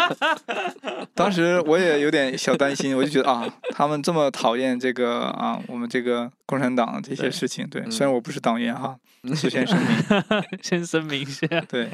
[1.14, 7.66] 当时我也有点小担心，我就觉得啊，他们这么讨厌这个啊，我们这个共产党这些事情。
[7.68, 8.99] 对，嗯虽然我不是党员哈，
[9.35, 10.45] 事先声明。
[10.61, 11.47] 先声明一下。
[11.68, 11.88] 对，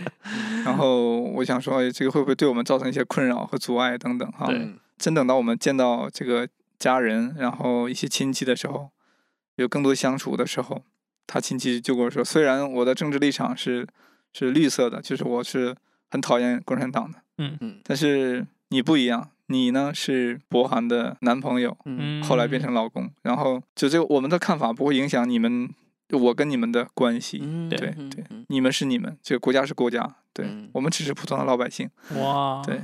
[0.65, 4.49] 然后我想说，哎这个会不会对我们造成一些困扰和阻碍等等哈？
[4.97, 6.49] 真等到我们见到这个
[6.79, 8.91] 家人，然后一些亲戚的时候，
[9.57, 10.83] 有更多相处的时候，
[11.27, 13.87] 他亲戚就跟我说，虽然我的政治立场是
[14.33, 15.75] 是绿色的，就是我是
[16.11, 17.57] 很讨厌共产党的，嗯。
[17.61, 17.81] 嗯。
[17.83, 22.21] 但是你不一样，你呢是博涵的男朋友，嗯。
[22.21, 25.69] 嗯，后来变成老公，然后就这个我们的看法不会影响你们，
[26.11, 27.41] 我跟你们的关系。
[27.43, 30.69] 嗯，对对你们是你们，这个国家是国家，对、嗯。
[30.73, 32.83] 我们只是普通的老百姓，哇，对，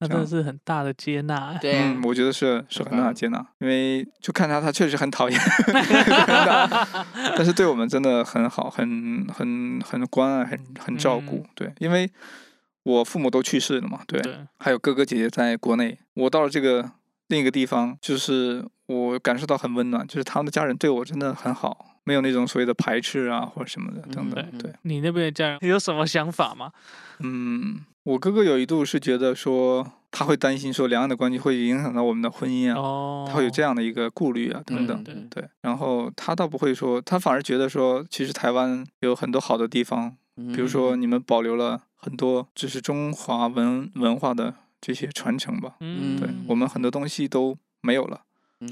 [0.00, 1.54] 那真的是很大的接纳。
[1.60, 5.40] 对啊嗯，，我觉得是是很大的接纳，因为就看他，他确实很讨厌
[7.36, 11.36] 但是对我们真的很好，很很很关爱，很很照顾。
[11.36, 12.10] 嗯对，因为
[12.84, 16.92] 我父母都去世了嘛，对，对，还有哥哥姐姐在国内，我到了这个
[17.26, 24.42] 另一个地方，就是我感受到很温暖，就是他们的家人对我真的很好，没有那种所谓的排斥啊或者什么的等等。
[24.52, 26.72] 嗯对，你那边的家人有什么想法吗？
[27.18, 34.96] 嗯，我哥哥有一度是觉得说他会担心说两岸的关系会影响到我们的婚姻啊，哦，他会有这样的一个顾虑啊等等。
[34.98, 45.74] 嗯对对，然后他倒不会说，他反而觉得说，其实台湾有很多好的地方，比比如说你们保留了很多就是中华文文化的这些传承吧。
[45.80, 48.22] 嗯，对我们很多东西都没有了。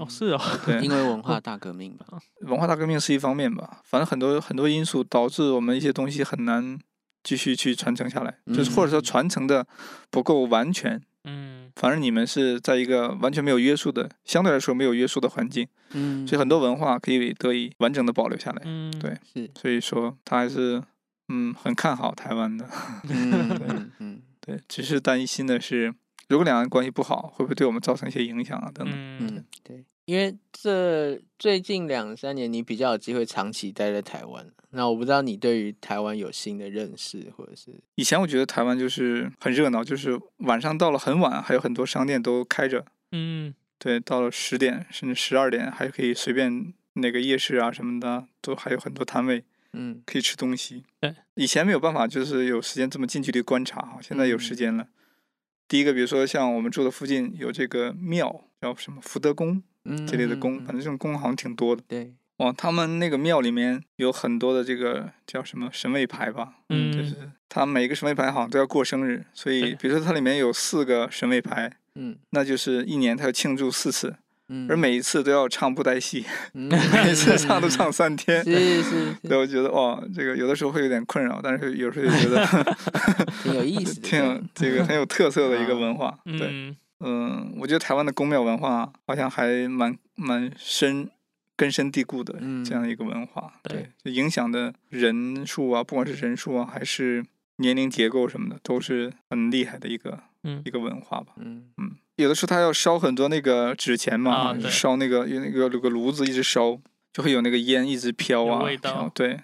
[0.00, 2.06] 哦，是哦，对，因为文化大革命吧，
[2.40, 6.78] 文化大革命是一方面吧，反正很多很多因素导致我们一些东西很难
[7.22, 9.66] 继续去传承下来，就是或者说嗯传承的
[10.10, 11.00] 不够完全。
[11.28, 18.62] 嗯，反正你们是在一个完全没有约束的，相对来说没有约束的环境，嗯，所以很多文化可以得以完整的保留下来。
[18.64, 20.80] 嗯，对是，所以说他还是
[21.28, 22.64] 嗯很看好台湾的。
[23.10, 25.92] 嗯嗯嗯对，只是担心的是，
[26.28, 28.70] 如果两岸关系不好，会不会对我们造成一些影响啊？
[28.74, 28.94] 等等。
[28.96, 42.84] 嗯嗯，对，因为这最近两三年你比较有机会长期待在台湾，那我不知道你对于台湾有新的认识，或者是以前我觉得台湾就是很热闹，就是晚上到了很晚，还有很多商店都开着。
[43.12, 50.82] 嗯，对，到了十点甚至十二点，还可以随便哪个夜市啊什么的，都还有很多摊位嗯可以吃东西。
[51.00, 54.88] 对，以前没有办法，就是有时间这么近距离观察哈，现在有时嗯间了。
[55.68, 61.82] 第一个，比如说像我们住的附近有这个庙，叫什么福德宫嗯这类的宫，嗯反正这种宫好像挺多的。
[61.88, 67.16] 对，哇，他们那个庙里面有很多的这个叫什么神位牌吧，嗯，就是
[67.48, 72.16] 他每个神位牌好像都要过生日，所以比如说它里面有四个神位牌，嗯。
[72.30, 74.16] 那就是一年他要庆祝四次，
[74.48, 76.68] 嗯，而每一次都要唱布袋戏，嗯
[77.04, 78.42] 每次唱都唱三天。
[78.44, 82.46] 是是是对，我觉得哇，这个有的时候会有点困扰，但是有时候也觉得
[83.42, 86.16] 挺有意思的，挺有这个很有特色的一个文化。
[86.24, 91.10] 对，嗯，嗯，我觉得台湾的宫庙文化好像还蛮蛮深
[91.56, 93.52] 根深蒂固的嗯这样一个文化。
[93.64, 97.24] 对对，就影响的人数啊，不管是人数啊，还是
[97.56, 100.62] 年龄结构什么的，都是很厉害的一个嗯。
[100.64, 101.34] 一个文化吧。
[101.36, 101.64] 嗯。
[101.76, 106.78] 嗯，有的时候他要烧很多那个纸钱嘛，啊烧那个有那个有个炉子一直烧，
[107.12, 108.92] 就会有那个烟一直飘啊，味道。
[108.92, 109.40] 飘对，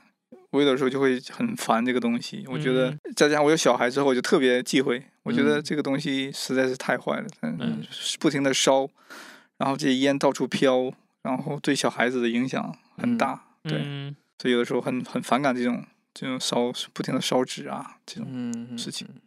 [0.50, 2.44] 我有的时候就会很烦这个东西。
[2.48, 3.00] 我觉得嗯。
[3.16, 5.02] 再加上我有小孩之后，我就特别忌讳。
[5.24, 5.62] 我觉得嗯。
[5.62, 7.82] 这个东西实在是太坏了，嗯。
[8.20, 8.88] 不停的烧，
[9.58, 13.16] 然然后这些烟到处飘，然后对小孩子的影响很嗯。
[13.16, 14.16] 大，对，嗯。
[14.38, 18.26] 所以有的时候很很反感这种这种烧不停的烧纸啊这种。
[18.28, 19.06] 嗯事情。
[19.08, 19.20] 嗯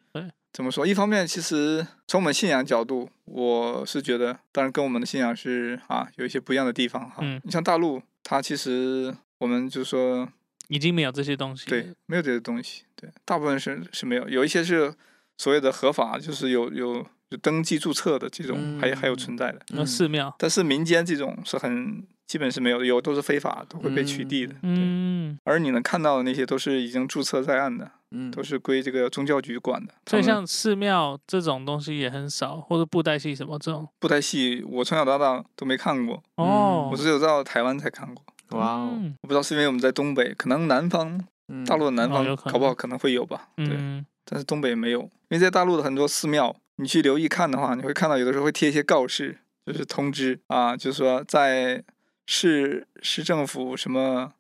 [0.56, 0.88] 怎么说？
[0.88, 7.18] 一方面，其实从我们信仰角度，我是觉得，当然跟我们的信仰是啊有一些不一样的地方哈。
[7.20, 10.26] 嗯你像大陆，它其实我们就说
[10.70, 11.70] 已经没有这些东西。
[11.70, 14.94] 对没有这些东西，对，大部分是是没有，有一些是
[15.38, 19.60] 所谓的合法，就是有有有登记注册的这种，还还有存在的。
[19.72, 24.56] 那寺庙，但是民间这种是很基本是没有的，有都是非法，都会被取缔的。
[24.64, 29.94] 嗯，而你能看到的那些都是已经注册在案的，嗯都是归这个宗教局管的。
[30.08, 33.88] 所以像寺庙这种东西也很少，或者布袋戏什么这种。
[34.00, 38.24] 布袋戏，我从小到大都没看过，哦，我只有到台湾才看过。
[38.58, 43.50] 哇哦，嗯我不知道是因为我们在东北，可能南方嗯大陆的南方搞不好可能会有吧。
[43.56, 51.84] 对，嗯但是东北没有，因为在大陆的很多寺庙，你去留意看的话，你会看到有的时候会贴一些告示，就是通知啊，就是说在
[52.26, 54.34] 市市政府什么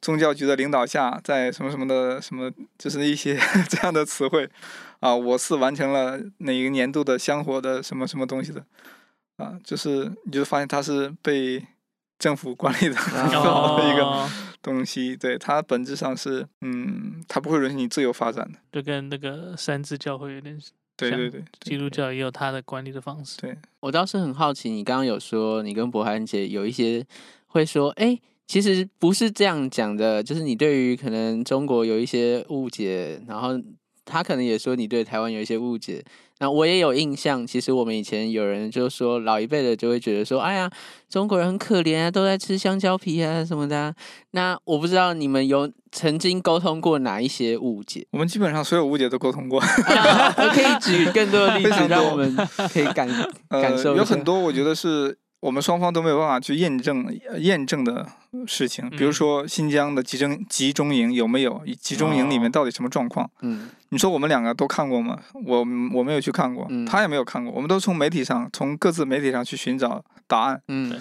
[0.00, 4.48] 宗教局的领导下，在什么什么的什么，就是一些 这样的词汇
[5.00, 8.64] 啊，我是完成了哪一个年度的香火的什么什么东西的
[9.36, 11.66] 啊，就是你就发现它是被
[12.18, 14.28] 政府管理的很好的一个哦
[14.60, 18.58] 东西，对它本质上是嗯，它不会允许你自由发展的。
[18.70, 20.72] 就跟那个三自教会有点像
[21.10, 23.40] 对对对，基督教也有他的管理的方式。
[23.40, 27.04] 对，我倒是很好奇，你刚刚有说你跟博涵姐有一些
[27.46, 33.50] 会说，哎、其实不是这样讲的，就是你对于可能中国有一些误解，然后
[34.04, 36.04] 他可能也说你对台湾有一些误解。
[36.38, 40.68] 那我也有印象，其实我们以前有人就说老一辈的就会觉得说，哎呀，
[41.08, 43.94] 中国人很可怜啊，都在吃香蕉皮啊什么的啊、
[44.32, 52.34] 那我不知道你们有曾经沟通过哪一些误解， 我们基本上所有误解都沟通过，啊、可以举更多的例子让我们
[52.72, 53.08] 可以感
[53.48, 58.06] 感受呃，有很多我觉得是我们双方都没有办法去验证呃验证的
[58.46, 63.28] 事情，比如嗯说新疆的集中集中营有没有，集中营里面哦到底什么状况？
[63.40, 65.18] 嗯你说我们两个都看过吗？
[65.44, 65.58] 我
[65.92, 70.62] 我没有去看过，嗯他也没有看过，我们都从媒体上，从各自媒体上去寻找答案。
[70.68, 70.96] 嗯，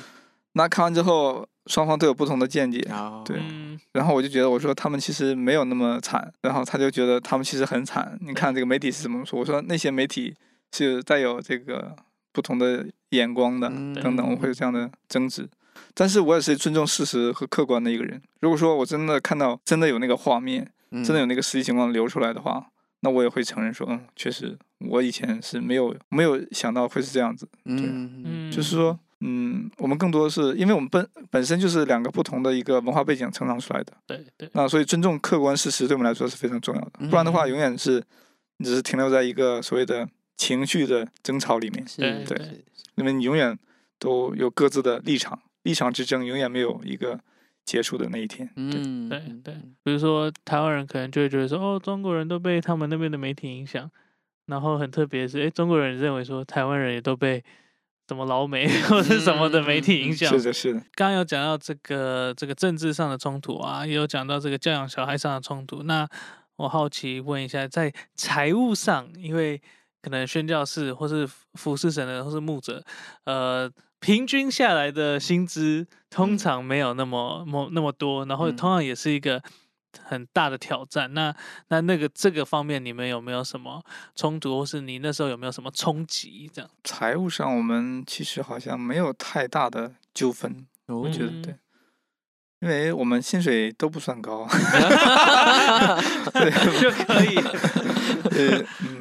[0.54, 2.80] 那看完之后，双方都有不同的见解。
[3.24, 8.18] 对嗯然后我就觉得，我说他们其实没有那么惨，然后他就觉得他们其实很惨。
[8.22, 9.40] 你看这个媒体是怎么说？
[9.40, 10.36] 我说那些媒体
[10.76, 11.96] 是带有这个
[12.34, 15.48] 不同的眼光的，嗯等等，我会有这样的争执。
[15.94, 18.22] 但是我也是尊重事实和客观的一个人。
[18.42, 22.66] 如果说我真的看到真的有那个画面，真真的有那个实际情况流出来的话，
[23.02, 24.58] 那我也会承认说，嗯，确实
[24.90, 27.48] 我以前是没有没有想到会是这样子。
[27.66, 33.94] 嗯嗯，就是说，嗯，我们更多的是因为我们本本身就是两个不同的一个文化背景成长出来的。
[34.08, 38.02] 对对，那所以尊重客观事实对我们来说是非常重要的，不然的话，嗯永远是
[38.58, 40.08] 你只是停留在一个所谓的
[40.42, 43.56] 情绪的争吵里面，是对对是因为你永远
[44.00, 47.20] 都有各自的立场，立场之争永远没有一个
[47.64, 48.48] 结束的那一天。
[48.48, 53.88] 对，嗯对对，比如说台湾人可能就会觉得说，哦，中国人都被他们那边的媒体影响，
[54.48, 57.44] 然后很特别的是，哎，中国人认为说台湾人也都被
[58.08, 60.28] 什么老美 或者什么的媒体影响。
[60.28, 65.84] 是的，是的，刚刚有讲到这个这个政治上的冲突啊，也有讲到这个教养小孩上的冲突。
[65.84, 66.10] 那
[66.56, 69.62] 我好奇问一下，在财务上，因为
[70.02, 72.84] 可能宣教士或是服侍神的人或是牧者，
[73.26, 79.42] 呃，平均下来的薪资通嗯常没有那么么那么多，然后嗯同样也是一个。
[80.06, 81.36] 很大的挑战，那
[81.68, 83.84] 那那个这个方面，你们有没有什么
[84.16, 86.50] 冲突，或是你那时候有没有什么冲击？
[86.54, 91.56] 这样，财务上我们其实好像没有太大的纠纷，我我觉得嗯对，
[92.62, 94.48] 因为我们薪水都不算高
[96.32, 96.80] 对。
[96.80, 97.36] 就可以。
[98.30, 99.01] 对，嗯，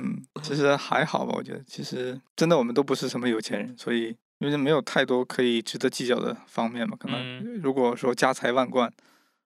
[0.50, 6.96] 其实还好吧，我觉得其实真的我们都不是什么有钱人，所以因为没有太多可以值得计较的方面嘛。
[6.98, 8.92] 可能如果说家财万贯，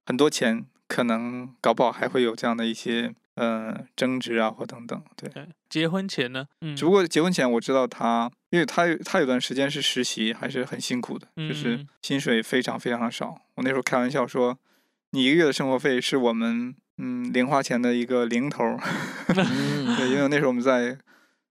[0.06, 5.02] 很多钱，可能搞不好还会有这样的一些呃争执啊或等等。
[5.16, 5.30] 对，
[5.68, 13.40] 结婚前呢，嗯，只不过结婚前我知道他，因为他他有段时间是实习，还是很辛苦的，就是嗯薪水非常非常的少。
[13.56, 14.56] 我那时候开玩笑说，
[15.10, 18.64] 你一个月的生活费是我们嗯零花钱的一个零头
[19.28, 20.92] 对，因为那时候我们在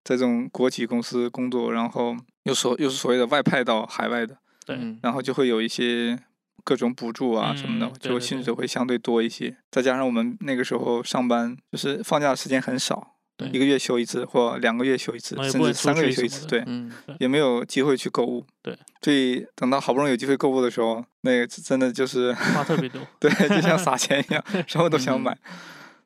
[0.04, 5.00] 在这种国企公司工作，然后又所又是所谓的外派到海外的，对嗯。
[5.02, 6.18] 然后就会有一些
[6.64, 9.58] 各种补助啊什么的，嗯对就薪水会相对多一些。
[9.72, 18.46] 再加上我们那个时候上班就是放假的时间很少，对一个月休一次或两个月休一次，甚至三个月休一次，对，嗯也没有机会去购物。
[18.62, 23.02] 对，所以等到好不容易有机会购物的时候，那个真的就是 花特别多。
[23.20, 25.38] 对，就像撒钱一样， 什么都想嗯买。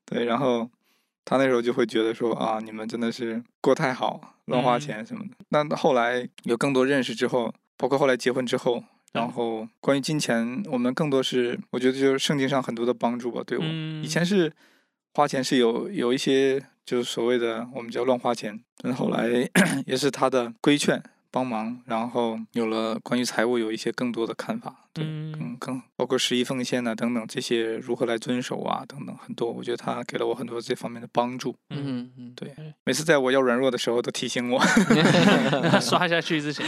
[0.05, 0.69] 对，然后
[1.25, 5.35] 他那时候就会觉得说啊，你们真的是过太好，乱花嗯钱什么的。
[5.49, 13.63] 那后来有更多认识之后，包括后来结婚之后，然后关于金钱，我们更多是我觉得就是圣经上很多的帮助吧，对我。
[13.65, 14.51] 嗯以前是
[15.13, 19.27] 花钱是有有一些就是所谓的我们叫乱花钱，但是后来
[19.85, 31.53] 也是他的规劝帮忙，然后有了关于财务有一些更多的看法，对，嗯更更包括十一奉献呐、等等这些如何来遵守啊等等很多，我觉得他给了我很多这方面的帮助。
[31.71, 32.53] 嗯，嗯嗯，对
[32.85, 34.59] 每次在我要软弱的时候都提醒我，
[35.81, 36.65] 刷下去之前，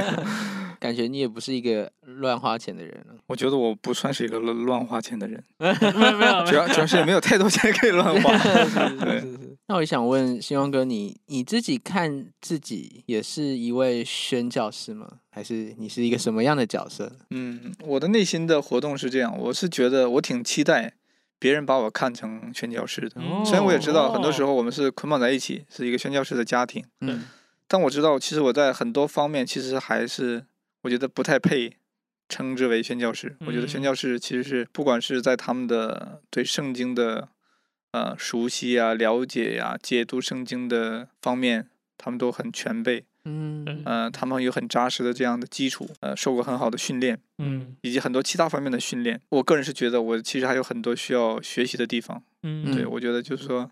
[0.78, 3.14] 感觉你也不是一个乱花钱的人了。
[3.26, 8.30] 我觉得我不算是一个乱乱花钱的人，没有主要主要是没有太多钱可以乱花。
[9.02, 9.24] 对。
[9.68, 15.18] 那我也想问星光哥你，你自己看自己也是一位宣教师吗？
[15.30, 17.10] 还是你是一个什么样的角色？
[17.30, 20.94] 嗯，我的内心的活动是这样，我是觉得我挺期待
[21.38, 23.16] 别人把我看成宣教师的。
[23.16, 27.24] 嗯虽然我也知道很多时哦候我们是捆绑在一起，是一个宣教师的家庭，嗯
[27.66, 30.46] 但我知道其实我在很多方面其实还是
[30.82, 31.76] 我觉得不太配
[32.28, 33.36] 称之为宣教师。
[33.40, 37.28] 我觉得宣嗯教师其实是不管是在他们的对圣经的
[37.96, 43.04] 呃熟悉啊、了解呀、解读圣经的方面，他们都很全备。
[43.28, 49.20] 嗯呃，他们有很扎实的这样的基础，呃，受过很好的训练，嗯以及很多其他方面的训练。
[49.30, 52.22] 我个人是觉得我其实还有很多需要学习的地方。
[52.42, 53.68] 嗯对，嗯我觉得就是说，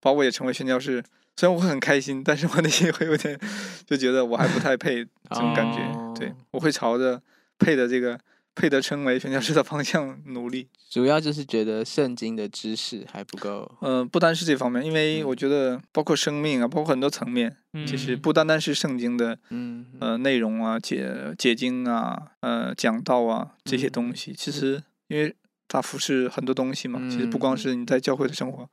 [0.00, 1.02] 把我也成为宣教士，
[1.36, 3.38] 虽然我很开心，但是我内心会有点
[3.86, 5.78] 就觉得我还不太配 这种感觉。
[6.18, 7.22] 对哦，我会朝着
[7.58, 8.18] 配的这个
[8.58, 10.66] 配得称为宣教士的方向努力。
[10.90, 13.70] 主要就是觉得圣经的知识还不够。
[13.82, 17.56] 嗯、不单是这方面，因为嗯我觉得包括生命啊，包括很多层面，
[17.86, 18.20] 其实嗯。
[18.20, 20.18] 不单单是圣经的嗯呃。
[20.18, 25.32] 内容啊、解解经啊、呃讲道啊这些东西，其实因为
[25.68, 27.56] 它服侍很多东西嘛，其实不光嗯。
[27.56, 28.68] 是你在教会的生活，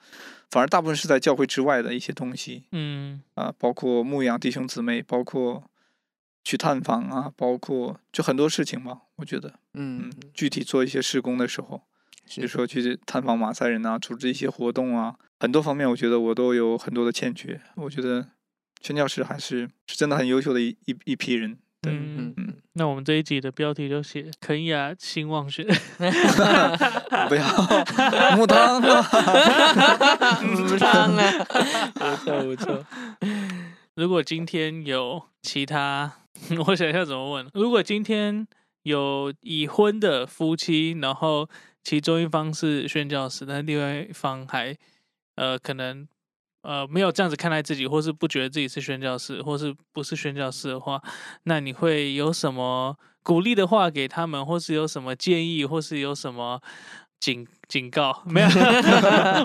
[0.49, 3.21] 反而大部分是在教会之外的一些东西嗯。
[3.35, 5.63] 啊、包括牧养弟兄姊妹，包括
[6.43, 11.81] 去探访啊，包括就很多事情嘛，我觉得，嗯嗯，具体做一些施工的时候，
[12.35, 17.59] 比如说去探访马赛人啊，组织一些活动啊，很多方面我觉得我都有很多的欠缺。
[17.75, 18.27] 我觉得
[18.81, 21.57] 宣教师还是是真的很优秀的一一一批人。
[21.81, 25.63] 对，嗯嗯那我们这一集的标题就写“肯雅兴旺学
[27.29, 27.45] 不要
[28.35, 29.01] 木汤啊，
[30.67, 31.45] 不上了，
[31.93, 32.85] 不错不错。”。
[33.95, 36.11] 如果今天有其他，
[36.67, 37.47] 我想一下怎么问。
[37.53, 38.45] 如果今天
[38.85, 41.49] 有已婚的夫妻，然后
[41.83, 44.77] 其中一方是宣教师，但另外一方还
[45.35, 46.07] 呃可能
[46.61, 51.01] 呃没有这样子看待自己，或是不觉得自己是宣教师，或是不是宣教师的话，
[51.45, 56.61] 那你会有什么鼓励的话给他们，或是有什么建议，或是有什么
[57.19, 58.47] 警警告没有，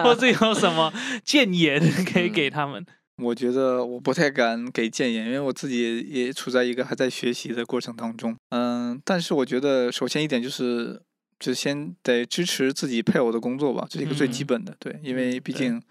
[0.05, 0.93] 或是有什么
[1.25, 2.85] 谏言可以给他们？
[3.21, 8.37] 我觉得我不太敢给建言，因为我自己也处在一个还在学习的过程当中。
[8.51, 11.03] 嗯，但是我觉得首先一点就是，
[11.39, 14.77] 就先得支持自己配偶的工作吧，这是一个最基嗯本的。
[14.79, 15.83] 对，因为毕竟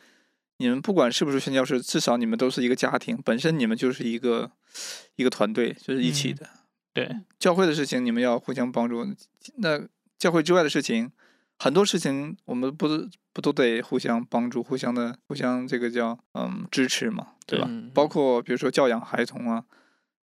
[0.57, 4.51] 你们不管是不是宣教师，至少你们都是一个家庭，本身你们就是一个
[5.15, 6.49] 一个团队，就是一起嗯的。
[6.93, 9.05] 对，教会的事情你们要互相帮助，
[9.57, 9.79] 那
[10.17, 11.11] 教会之外的事情，
[11.59, 17.67] 很多事情我们不是不都得互相帮助、互相的互相这个叫嗯支持嘛，对吧？
[17.69, 19.63] 嗯包括比如说教养孩童啊，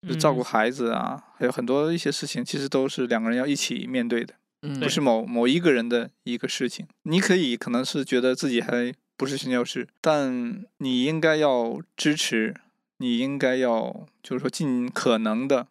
[0.08, 0.44] 就照顾嗯。
[0.44, 6.86] 孩子啊，还有很多一些事情，其实都是两个人要一起面对的，嗯不是某某一个人的一个事情。
[7.02, 12.54] 你可以可能是觉得自己还不是宣教师，但你应该要支持，
[12.98, 15.68] 你应该要就是说尽可能的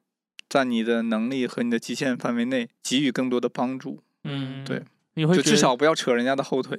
[0.47, 4.84] 在你的能力和你的极限范围内给予更多的帮助，嗯，对，
[5.16, 6.78] 你会就至少不要扯人家的后腿。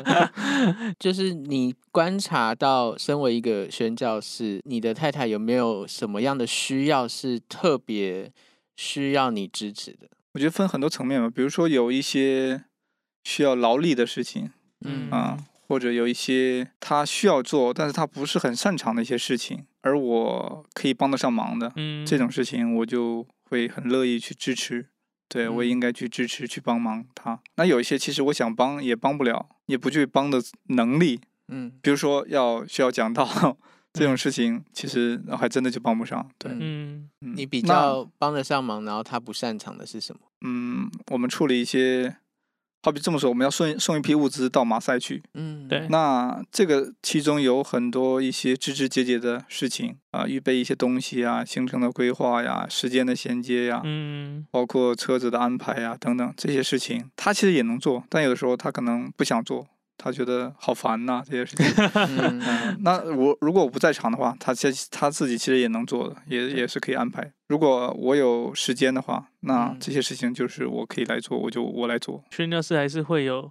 [0.98, 8.30] 就是你观察到，身为一个宣教士，你的太太有没有什么样的需要是特别
[8.76, 10.08] 需要你支持的？
[10.34, 12.64] 我觉得分很多层面吧，比如说有一些
[13.24, 14.50] 需要劳力的事情
[14.84, 24.86] 嗯啊，或者有一些他需要做，但是他不是很擅长的一些事情，而我可以帮得上忙的，嗯这种事情我就会很乐意去支持。
[25.28, 27.38] 对我也嗯应该去支持、去帮忙他。
[27.56, 33.24] 那有一些其实我想帮也帮不了，也不具帮的能力，嗯比如说要需要讲道
[33.92, 36.28] 这种嗯事情，其实还真的就帮不上。
[36.38, 40.20] 对，嗯你比较帮得上忙，然后他不擅长的是什么？
[40.42, 42.16] 嗯，我们处理一些，
[42.82, 59.66] 好比这么说，我们要送送一批物资到马赛去，嗯，对那这个其中有很多一些枝枝节节的事情啊，预备一些东西啊，行程的规划呀，时间的衔接呀，嗯包括车子的安排呀等等这些事情，他其实也能做，但有的时候他可能不想做，
[59.98, 61.64] 他觉得好烦呐、 这些事情。
[62.80, 67.30] 那我如果我不在场的话，他其实他自己其实也能做的，也也是可以安排。
[67.48, 73.50] 如果我有时间的话，那嗯这些事情就是我可以来做，我就我来做，宣教士还是会有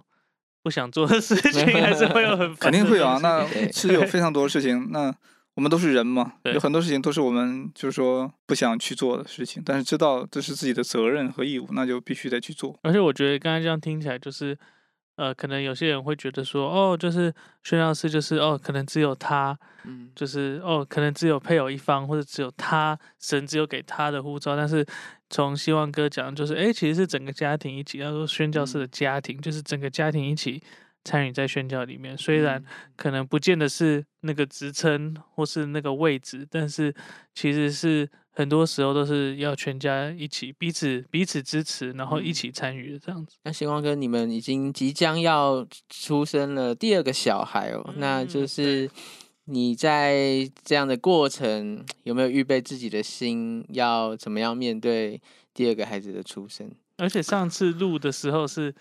[0.62, 3.18] 不想做的事情，还是会有很烦肯定会有啊。
[3.22, 5.14] 那对是有非常多的事情，那
[5.54, 12.78] 我们都是人嘛，有很多事情都是我们就是说不想去做的事情，但是知道这是自己的责任和义务，那就必须得去做。
[12.82, 14.56] 而且我觉得刚才这样听起来，就是
[15.18, 20.08] 呃，可能有些人会觉得说，哦，就是宣教士就是哦，可能只有他，嗯。
[20.14, 24.56] 就是哦，可能只有配偶一方，或者只有他，神只有给他的护照。
[24.56, 24.86] 但是
[25.28, 30.62] 从希望哥讲，就是哎，其实是整个家庭一起，要说宣教士的家庭，就是整个家庭一起
[31.08, 32.14] 参与在宣教里面。
[32.18, 32.62] 虽然
[32.96, 36.94] 可能不见得是那个职称或是那个位置，但是
[37.34, 43.36] 其实是很多时候都是要全家一起彼此彼此支持，然后一嗯起参与的这样子。
[43.44, 48.90] 那星光哥，你们已经即将要出生了第二个小孩哦，那就嗯是
[49.46, 55.18] 你在这样的过程有没有预备自己的心，要怎么样面对
[55.54, 56.70] 第二个孩子的出生？
[56.98, 58.74] 而且上次录的时候是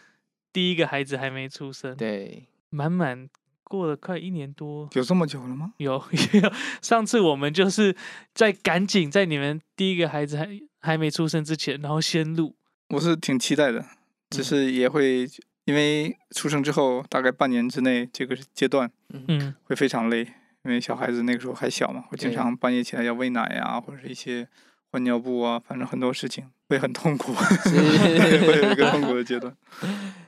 [0.51, 3.27] 第一个孩子还没出生，对，满满
[3.63, 4.89] 过了快一年多。
[4.93, 5.73] 有这么久了吗？
[5.77, 5.93] 有
[6.41, 7.95] 有，上次我们就是
[8.33, 10.47] 在赶紧在你们第一个孩子还
[10.79, 12.55] 还没出生之前，然后先录。
[12.89, 13.85] 我是挺期待的，
[14.29, 15.27] 只嗯是也会
[15.65, 20.21] 因为出生之后大概半年之内这个阶段嗯，会非常累，
[20.63, 24.47] 因为小孩子那个时候还小嘛，会经常半夜起来要喂奶呀、或者是一些
[24.91, 29.53] 换尿布啊，反正很多事情会很痛苦， 会有一个痛苦的阶段。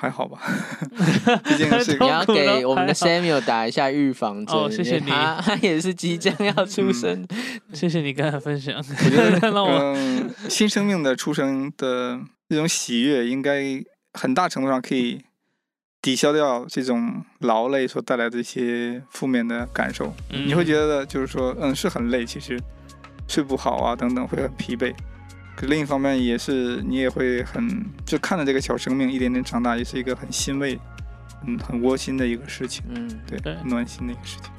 [0.00, 0.38] 还好吧，
[1.44, 5.10] 毕竟是你要给我们的 Samuel 打一下预防针，哦谢谢你。
[5.10, 7.26] 他 他也是即将要出嗯生，
[7.72, 13.82] 谢谢你跟他分享，我觉得， 让我嗯，新生命的出生的这种喜悦，应该
[14.12, 15.20] 很大程度上可以
[16.00, 20.14] 抵消掉这种劳累所带来的一些负面的感受。
[20.30, 22.56] 你会觉得就是说，嗯，是很累，其实
[23.26, 24.94] 睡不好啊，等等，会很疲惫。
[25.58, 30.78] 可另一方面，也是你也会很就看着这个小生命一点点长大，也是一个很欣慰、
[31.44, 34.52] 嗯，很窝心的一个事情，嗯，对，暖心的一个事情。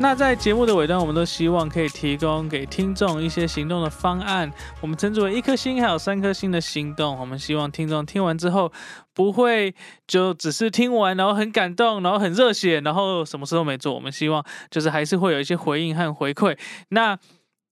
[0.00, 7.18] 那在节目的尾端，我们都希望可以提供给听众一些行动的方案，我们称之为一颗星还有三颗星的行动。
[7.18, 8.72] 我们希望听众听完之后，
[9.18, 9.74] 不会
[10.06, 13.92] 就只是听完，然后很感动，然后很热血，然后什么事都没做。
[13.92, 16.56] 我们希望就是还是会有一些回应和回馈。
[16.90, 17.18] 那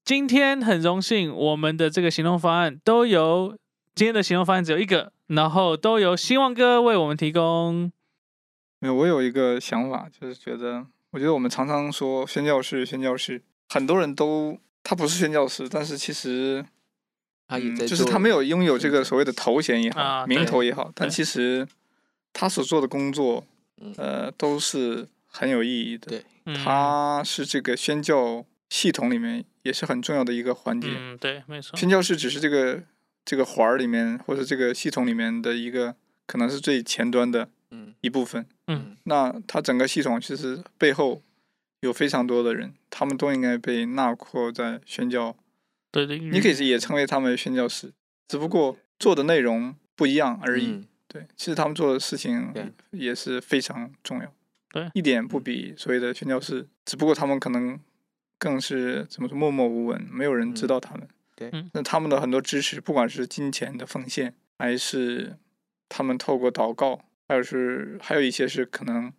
[0.05, 3.57] 今天很荣幸，我们的这个行动方案都由
[3.95, 7.93] 今天的行动方案只有一个，然后都由希望哥为我们提供。
[8.81, 16.67] 没有，我有一个想法，就是觉得，我觉得我们常常说宣教士，宣教士，很多人都他不是宣教士，但是其实，
[17.49, 21.67] 他也在做就是他没有拥有这个所谓的头衔也好，名头也好，但其实
[22.33, 23.47] 他所做的工作，
[23.81, 26.09] 嗯呃，都是很有意义的。
[26.09, 30.89] 对嗯、他是这个宣教系统里面也是很重要的一个环节。
[30.97, 31.77] 嗯，对，没错。
[31.77, 32.83] 宣教士只是这个
[33.25, 35.95] 这个环儿里面或者这个系统里面的一个，
[36.27, 38.47] 可能是最前端的嗯一部分。
[38.69, 41.21] 嗯那他整个系统其实背后
[41.81, 45.37] 有非常多的人，他们都应该被纳括在宣教。
[46.05, 47.93] 对对，你可以也称为他们宣教士，
[48.29, 50.67] 只不过做的内容不一样而已。
[50.67, 52.53] 嗯对，其实他们做的事情
[52.91, 54.35] 也是非常重要。
[54.73, 57.81] 对一点不比所谓的宣教士，只不过他们可能
[58.39, 61.09] 更是怎么说默默无闻，没有人知嗯道他们。
[61.35, 65.39] 对嗯那他们的很多支持，不管是金钱的奉献，还是
[65.89, 69.13] 他们透过祷告，还有是还有一些是可能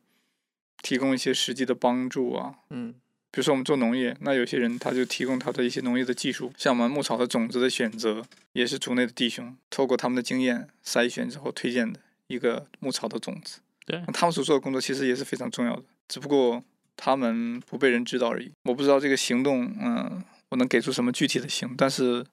[0.83, 2.59] 提供一些实际的帮助啊。
[2.69, 2.93] 嗯
[3.37, 13.59] 比如说我们做农业，那有些人他就提供他的一些农业的技术，像我们牧草的种子的选择，也是族内的弟兄透过他们的经验筛选之后推荐的一个牧草的种子。
[13.85, 16.63] 对他们所做的工作其实也是非常重要的，只不过
[16.95, 18.49] 他们不被人知道而已。
[18.63, 22.25] 我不知道这个行动，嗯、我能给出什么具体的行动，但是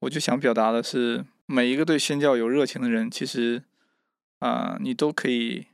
[0.00, 3.62] 我就想表达的是，每一个对宣教有热情的人，其实
[4.40, 5.68] 啊、你都可以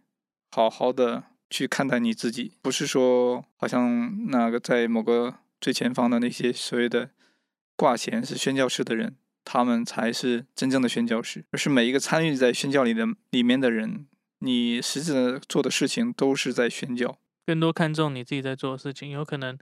[0.51, 7.11] 好好的去看待你自己，不是说好像那个在某个最前方的那些所谓的
[7.76, 14.07] 挂衔是宣教士的人，他们才是真正的宣教士，而是每一个参与在宣教里的里面的人，
[14.38, 17.18] 你实质的做的事情都是在宣教。
[17.44, 19.59] 更多看重你自己在做的事情，有可能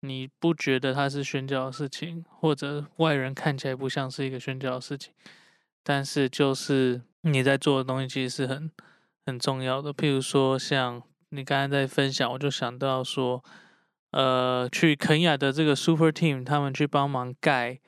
[0.00, 5.14] 你不觉得它是宣教的事情，或者外人看起来不像是一个宣教的事情，
[5.82, 8.70] 但是就是你在做的东西其实是很
[9.24, 9.94] 很重要的。
[9.94, 11.02] 譬如说，像
[11.32, 13.42] 你刚才在分享，我就想到说，
[14.10, 17.80] 呃，去肯雅的这个 Super Team，他们去帮忙盖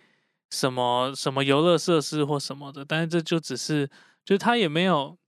[0.51, 3.87] 什么什么游乐设施或什么的，但是这就只是，
[4.25, 5.19] 就是他也没有，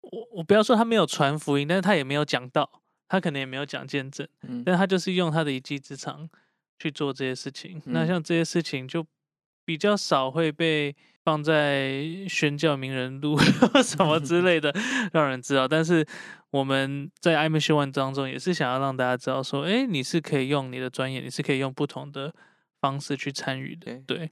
[0.00, 6.28] 我我不要说他没有传福音，但是他也没有讲到，他可能也没有讲见证，嗯但他就是用他的一技之长
[6.80, 7.80] 去做这些事情。
[7.86, 9.06] 那嗯像这些事情就
[9.66, 13.36] 比较少会被放在宣教名人录
[13.84, 14.72] 什么之类的，
[15.12, 15.68] 让人知道。
[15.68, 16.06] 但是
[16.50, 22.32] 我们在 IMC One 当中，也是想要让大家知道说，哎，你是可以用你的专业，你是可以用不同的
[22.80, 24.00] 方式去参与的。
[24.06, 24.30] 对，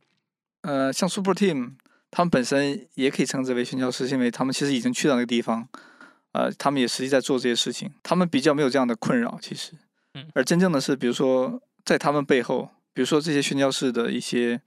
[0.63, 1.73] 呃，像 Super Team，
[2.11, 5.69] 他们本身也可以称之为宣教师，因为他们其实已经去到那个地方，
[6.33, 9.73] 呃，他们也实际在做这些事情，他们比较没有这样的困扰，其实。
[10.17, 14.61] 嗯而真正的是，比如说在他们背后，比如说这些宣教士的一些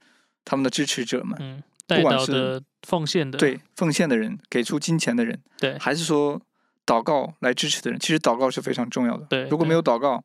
[0.48, 5.78] 他们的支持者们，嗯，带管是到的奉献的，对奉献的人，给出金钱的人，对。
[5.78, 6.40] 还是说
[6.86, 9.26] 祷告来支持的人，其实祷告是非常重要的。
[9.28, 10.24] 对如果没有祷告，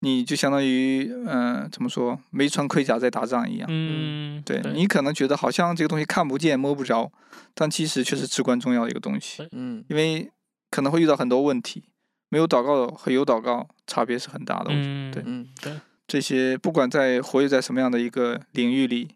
[0.00, 3.68] 你就相当于，呃，怎么说，没穿盔甲在打仗一样。
[3.70, 7.12] 嗯，对你可能觉得好像这个东西看不见摸不着，
[7.54, 9.84] 但其实却是至关重要的一个东西，嗯。
[9.88, 10.28] 因为
[10.70, 11.84] 可能会遇到很多问题，
[12.30, 14.70] 没有祷告和有祷告差别是很大的。
[14.70, 15.72] 我觉得嗯，对。
[15.72, 19.08] 嗯这些不管在活跃在什么样的一个领域里，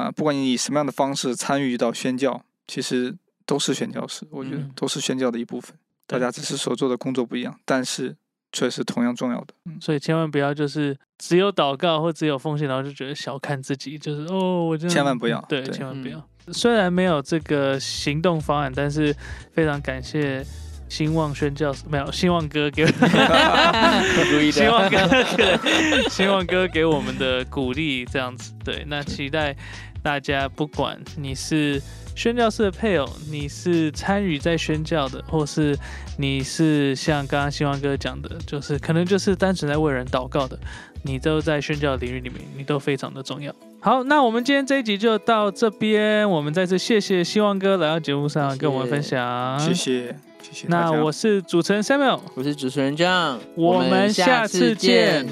[0.00, 5.74] 啊、不管你以什么样的方式参与到宣教，其实都是宣教士，我觉得嗯都是宣教的一部分。
[6.06, 8.16] 大家只是所做的工作不一样，但是
[8.52, 9.54] 却是同样重要的。
[9.66, 16.26] 嗯，所以千万不要就是只有祷告或只有奉献，然后就觉得小看自己，就是哦，我真的千万不要对，千万不要。
[16.52, 19.14] 虽然没有这个行动方案，但是
[19.52, 20.44] 非常感谢
[20.88, 22.84] 兴旺宣教没有兴旺哥给
[24.32, 28.84] 故意希望，哥对，希望哥给我们的鼓励，这样子对。
[28.88, 29.54] 那期待
[30.02, 31.80] 大家，不管你是
[32.14, 35.76] 宣教士的配偶，你是参与在宣教的，或是
[36.18, 40.58] 你是像刚刚希望哥讲的，就是可能就是单纯在为人祷告的，
[41.02, 43.54] 你都在宣教领域里面，你都非常的重要。
[43.80, 49.72] 好，那我们今天这一集就到这边，我们再次谢谢希望哥来到节目上跟我们分享，谢。
[49.72, 50.66] 谢，谢谢。
[50.68, 55.26] 那我是主持人 Samuel，我是主持人 John，，我们下次见。